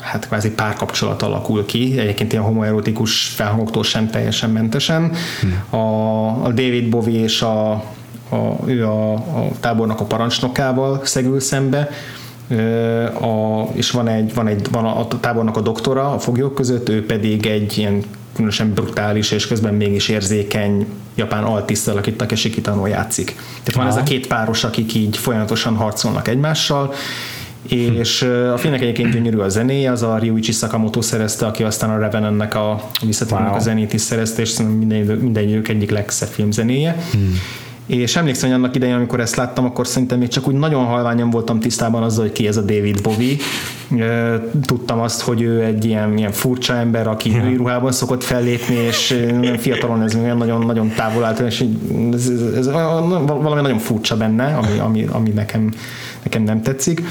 [0.00, 5.12] hát kvázi párkapcsolat alakul ki, egyébként ilyen homoerotikus felhangoktól sem teljesen mentesen.
[5.40, 5.80] Hmm.
[5.80, 7.70] A, a David Bowie és a,
[8.28, 11.90] a, ő a, a tábornak a parancsnokával szegül szembe,
[13.20, 16.88] a, és van egy, van egy van a, a tábornak a doktora a foglyok között,
[16.88, 18.02] ő pedig egy ilyen
[18.32, 23.26] különösen brutális és közben mégis érzékeny japán altisztel, akit Takeshi Kitano játszik.
[23.62, 23.96] Tehát van Aha.
[23.96, 26.94] ez a két páros, akik így folyamatosan harcolnak egymással,
[27.76, 31.98] és a filmnek egyébként gyönyörű a zenéje, az a Ryuichi Sakamoto szerezte, aki aztán a
[31.98, 33.58] Revenantnek a visszatérőnek wow.
[33.58, 36.96] a zenét is szerezte, és minden, minden idők egyik legszebb filmzenéje.
[37.12, 37.34] Hmm
[37.88, 41.30] és emlékszem, hogy annak idején, amikor ezt láttam, akkor szerintem még csak úgy nagyon halványan
[41.30, 43.36] voltam tisztában azzal, hogy ki ez a David Bowie.
[44.62, 49.26] Tudtam azt, hogy ő egy ilyen, ilyen furcsa ember, aki női ruhában szokott fellépni, és
[49.58, 51.64] fiatalon ez nagyon, nagyon távol állt, és
[52.12, 52.66] ez, ez, ez,
[53.26, 55.70] valami nagyon furcsa benne, ami, ami, ami nekem,
[56.22, 57.02] nekem nem tetszik.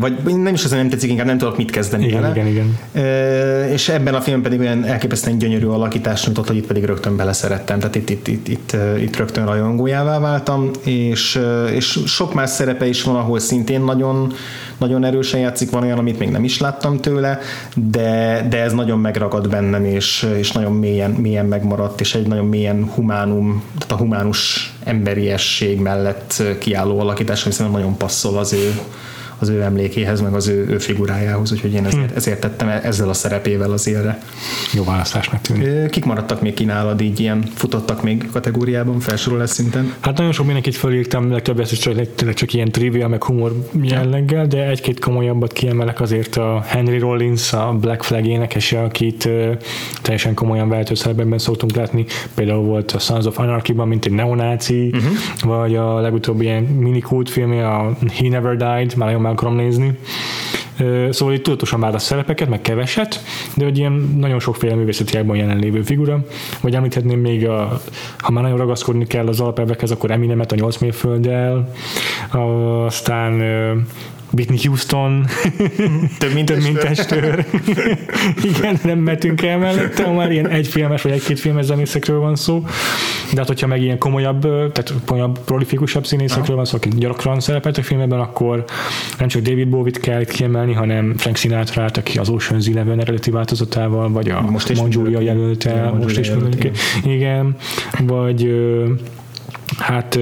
[0.00, 2.34] Vagy nem is az, nem tetszik, inkább nem tudok mit kezdeni igen, vele.
[2.34, 2.78] Igen, igen.
[2.92, 7.16] E, és ebben a filmben pedig olyan elképesztően gyönyörű alakítás nyújtott, hogy itt pedig rögtön
[7.16, 11.40] beleszerettem, tehát itt, itt, itt, itt, itt rögtön rajongójává váltam, és,
[11.72, 14.32] és sok más szerepe is van, ahol szintén nagyon,
[14.78, 17.38] nagyon erősen játszik, van olyan, amit még nem is láttam tőle,
[17.74, 22.46] de, de ez nagyon megragad bennem, és, és nagyon mélyen, mélyen megmaradt, és egy nagyon
[22.46, 28.80] mélyen humánum, tehát a humánus emberiesség mellett kiálló alakítás, ami szerintem nagyon passzol az ő
[29.38, 32.16] az ő emlékéhez, meg az ő, ő figurájához, úgyhogy én ezért, hm.
[32.16, 34.22] ezért tettem ezzel a szerepével az élre.
[34.74, 35.90] Jó választásnak tűnik.
[35.90, 39.94] Kik maradtak még kínálad így ilyen, futottak még kategóriában, felsorolás szinten?
[40.00, 44.68] Hát nagyon sok mindenkit fölírtam, legtöbbet is csak, csak ilyen trivia, meg humor jelleggel, de
[44.68, 49.28] egy-két komolyabbat kiemelek azért a Henry Rollins, a Black Flag énekese, akit
[50.02, 52.04] teljesen komolyan vehető szerepben szoktunk látni.
[52.34, 55.12] Például volt a Sons of Anarchy-ban, mint egy neonáci, uh-huh.
[55.40, 59.98] vagy a legutóbbi ilyen mini filmje, a He Never Died, már nagyon meg akarom nézni.
[61.10, 63.20] Szóval itt tudatosan választ szerepeket, meg keveset,
[63.56, 66.24] de hogy ilyen nagyon sokféle művészeti ágban jelenlévő figura.
[66.60, 67.80] Vagy említhetném még, a,
[68.18, 71.72] ha már nagyon ragaszkodni kell az alapelvekhez, akkor Eminemet a 8 mérfölddel,
[72.86, 73.40] aztán
[74.32, 75.26] Whitney Houston,
[76.18, 77.44] több mint, több mint testőr.
[78.56, 82.64] Igen, nem metünk el mellette, ha már ilyen egyfilmes vagy egy-két filmes zenészekről van szó.
[83.32, 87.84] De hát, hogyha meg ilyen komolyabb, tehát komolyabb, prolifikusabb színészekről van szó, akik gyakran szerepeltek
[87.84, 88.64] filmben, akkor
[89.18, 94.10] nem csak David Bowie-t kell kiemelni, hanem Frank sinatra aki az Ocean's Eleven eredeti változatával,
[94.10, 96.72] vagy a most is Monjulia jelölte, most is jelölt, igen.
[97.04, 97.56] igen.
[97.98, 98.54] Vagy
[99.78, 100.18] hát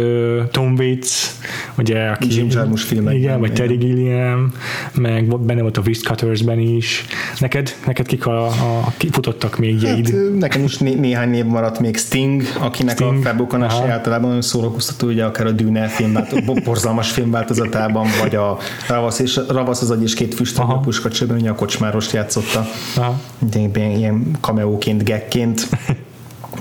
[0.51, 1.31] Tom Waits,
[1.79, 3.15] ugye, aki Jim Jarmusch filmek.
[3.15, 4.53] Igen, vagy Terry Gilliam,
[4.95, 7.05] meg benne volt a Wristcuttersben is.
[7.39, 10.11] Neked, neked kik a, a kifutottak még jeid?
[10.11, 13.19] Hát, nekem is né- néhány név maradt még Sting, akinek Sting.
[13.19, 16.19] a felbukkanása általában szórakoztató, ugye akár a Dűne film,
[16.65, 21.51] borzalmas filmváltozatában, vagy a Ravasz, és, Ravasz az agy és két füstön a puskacsőben, ugye
[21.51, 22.67] a kocsmárost játszotta.
[22.97, 23.21] Aha.
[23.55, 25.69] Ilyen, ilyen kameóként, gekként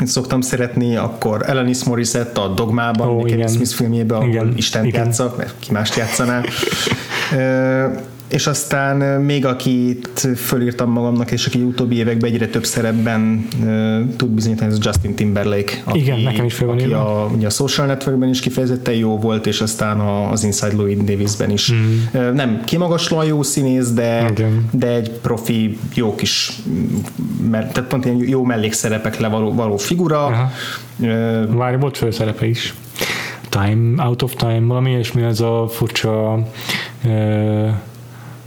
[0.04, 4.54] szoktam szeretni, akkor Alanis Morissette a Dogmában, oh, Kevin Smith filmjében, ahol igen.
[4.56, 6.42] Isten játsza, mert ki mást játszaná
[8.34, 14.30] és aztán még akit fölírtam magamnak, és aki utóbbi években egyre több szerepben uh, tud
[14.30, 15.74] bizonyítani, ez Justin Timberlake.
[15.84, 19.62] Aki, Igen, nekem is aki a, ugye a Social Networkben is kifejezetten jó volt, és
[19.62, 21.72] aztán a, az Inside Louis Davisben is.
[21.72, 21.78] Mm.
[22.14, 24.70] Uh, nem kimagaslóan jó színész, de, Igen.
[24.72, 26.52] de egy profi, jó kis,
[27.50, 30.26] mert, tehát pont ilyen jó mellékszerepekre való, való figura.
[30.26, 30.52] Aha.
[31.00, 32.74] Uh, Várj, volt főszerepe is.
[33.50, 36.34] Time, Out of Time, valami és mi az a furcsa
[37.06, 37.70] uh,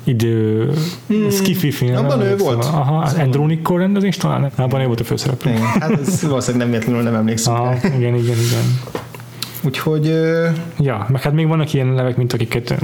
[0.07, 0.71] idő
[1.07, 1.31] hmm.
[1.31, 1.97] skifi film.
[1.97, 2.65] Abban ő volt.
[2.65, 3.25] Aha, szóval.
[3.25, 4.51] Andronic rendezés talán?
[4.57, 5.51] Abban ő volt a főszereplő.
[5.51, 7.55] Igen, hát ez valószínűleg nem véletlenül nem emlékszem.
[7.55, 8.81] Aha, igen, igen, igen.
[9.67, 10.07] Úgyhogy...
[10.79, 12.75] Ja, meg hát még vannak ilyen nevek, mint akiket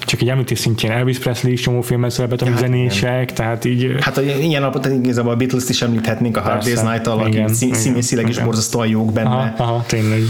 [0.00, 3.34] csak egy említés szintjén Elvis Presley is csomó filmben szerepelt, ami ja, zenések, igen.
[3.34, 3.96] tehát így...
[4.00, 8.38] Hát ilyen napot igazából a Beatles-t is említhetnénk a Hard Day's Night-tal, aki színészileg is
[8.38, 9.28] borzasztóan jók benne.
[9.28, 10.20] Aha, aha, tényleg.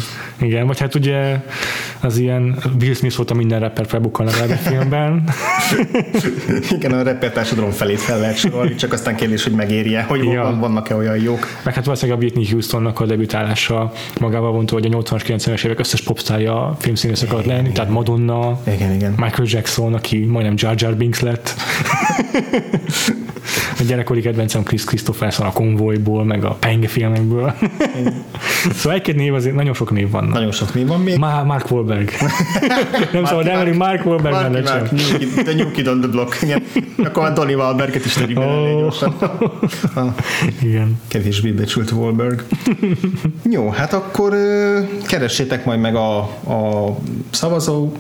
[0.41, 1.41] Igen, vagy hát ugye
[2.01, 5.25] az ilyen Will Smith volt a minden rapper felbukkan a filmben.
[6.77, 10.57] Igen, a rapper társadalom felét fel lehet sorolni, csak aztán kérdés, hogy megérje, hogy ja.
[10.61, 11.47] vannak-e olyan jók.
[11.65, 15.79] Meg hát valószínűleg a Whitney Houstonnak a debütálása magával vonta, hogy a 80-as, 90-es évek
[15.89, 19.11] összes popstárja filmszínészek alatt lenni, tehát Madonna, igen, igen.
[19.17, 21.55] Michael Jackson, aki majdnem Jar Jar Binks lett.
[23.79, 27.55] A gyerekkori kedvencem Chris Christopherson a konvojból, meg a Penge filmekből.
[28.75, 30.25] szóval egy-két név azért, nagyon sok név van.
[30.25, 31.19] Nagyon sok név van még.
[31.19, 32.11] Ma- Mark Wahlberg.
[33.13, 35.45] nem szabad elmenni Mark Wahlberg Mark, mellett Mark, sem.
[35.45, 36.43] The New Kid on the Block.
[36.43, 36.63] Igen.
[37.05, 38.79] Akkor már Donny Wahlberget is tegyük oh.
[38.79, 39.15] gyorsan.
[40.63, 41.01] Igen.
[41.09, 42.45] Kevésbé becsült Wahlberg.
[43.51, 44.35] Jó, hát akkor
[45.07, 46.97] keressétek majd meg a, a
[47.31, 47.93] szavazó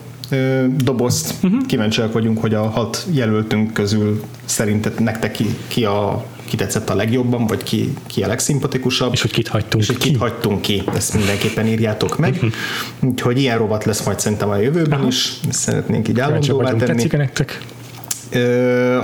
[0.76, 1.34] dobozt.
[1.42, 1.66] Uh-huh.
[1.66, 6.94] Kíváncsiak vagyunk, hogy a hat jelöltünk közül szerinted nektek ki, ki a ki tetszett a
[6.94, 9.12] legjobban, vagy ki, ki a legszimpatikusabb.
[9.12, 10.18] És hogy kit hagytunk és hogy kit ki.
[10.18, 10.82] hagytunk ki.
[10.94, 12.32] Ezt mindenképpen írjátok meg.
[12.32, 12.50] Uh-huh.
[13.00, 15.08] Úgyhogy ilyen rovat lesz majd szerintem a jövőben uh-huh.
[15.08, 15.32] is.
[15.50, 16.84] Szeretnénk így állandóvá tenni.
[16.84, 17.60] Tetszik nektek?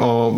[0.01, 0.29] A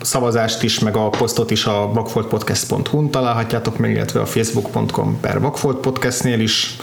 [0.00, 6.40] szavazást is, meg a posztot is a vakfoltpodcast.hu-n találhatjátok meg, illetve a facebook.com per vakfoltpodcastnél
[6.40, 6.76] is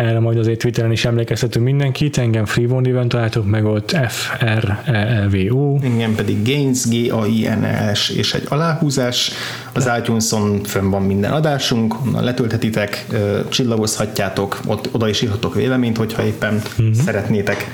[0.00, 4.92] erre majd azért Twitteren is emlékeztetünk mindenkit, engem Freeborn találtok meg ott f r e,
[4.92, 9.30] e v o Engem pedig Gains, g a i n e s és egy aláhúzás.
[9.72, 13.06] Az iTunes-on fönn van minden adásunk, onnan letölthetitek,
[13.48, 16.92] csillagozhatjátok, ott oda is írhatok véleményt, hogyha éppen uh-huh.
[16.94, 17.70] szeretnétek.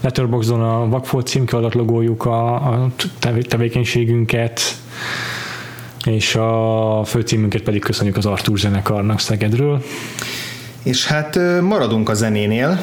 [0.00, 2.90] Letterboxdon a Vakfolt címke alatt logoljuk a, a
[3.48, 4.60] tevékenységünket,
[6.04, 9.82] és a főcímünket pedig köszönjük az Artur zenekarnak Szegedről.
[10.84, 12.80] És hát maradunk a zenénél,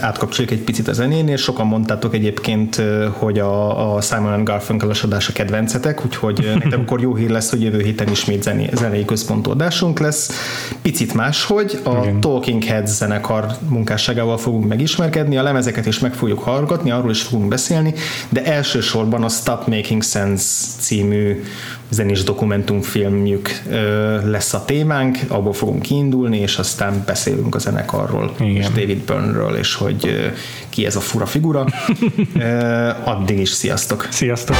[0.00, 1.36] átkapcsoljuk egy picit a zenénél.
[1.36, 2.82] Sokan mondtátok egyébként,
[3.12, 7.62] hogy a, a Simon Garfunkel adás a kedvencetek, úgyhogy nekem akkor jó hír lesz, hogy
[7.62, 10.30] jövő héten ismét zené, zenei központú adásunk lesz.
[10.82, 12.20] Picit máshogy, a Igen.
[12.20, 17.48] Talking Heads zenekar munkásságával fogunk megismerkedni, a lemezeket is meg fogjuk hallgatni, arról is fogunk
[17.48, 17.94] beszélni,
[18.28, 20.44] de elsősorban a Stop Making Sense
[20.78, 21.42] című
[21.88, 23.62] zenés dokumentumfilmjük
[24.24, 28.54] lesz a témánk, abból fogunk kiindulni, és aztán beszélünk a zenekarról, Igen.
[28.54, 30.30] és David Byrne-ről, és hogy
[30.68, 31.66] ki ez a fura figura.
[33.04, 34.08] Addig is sziasztok!
[34.10, 34.56] Sziasztok!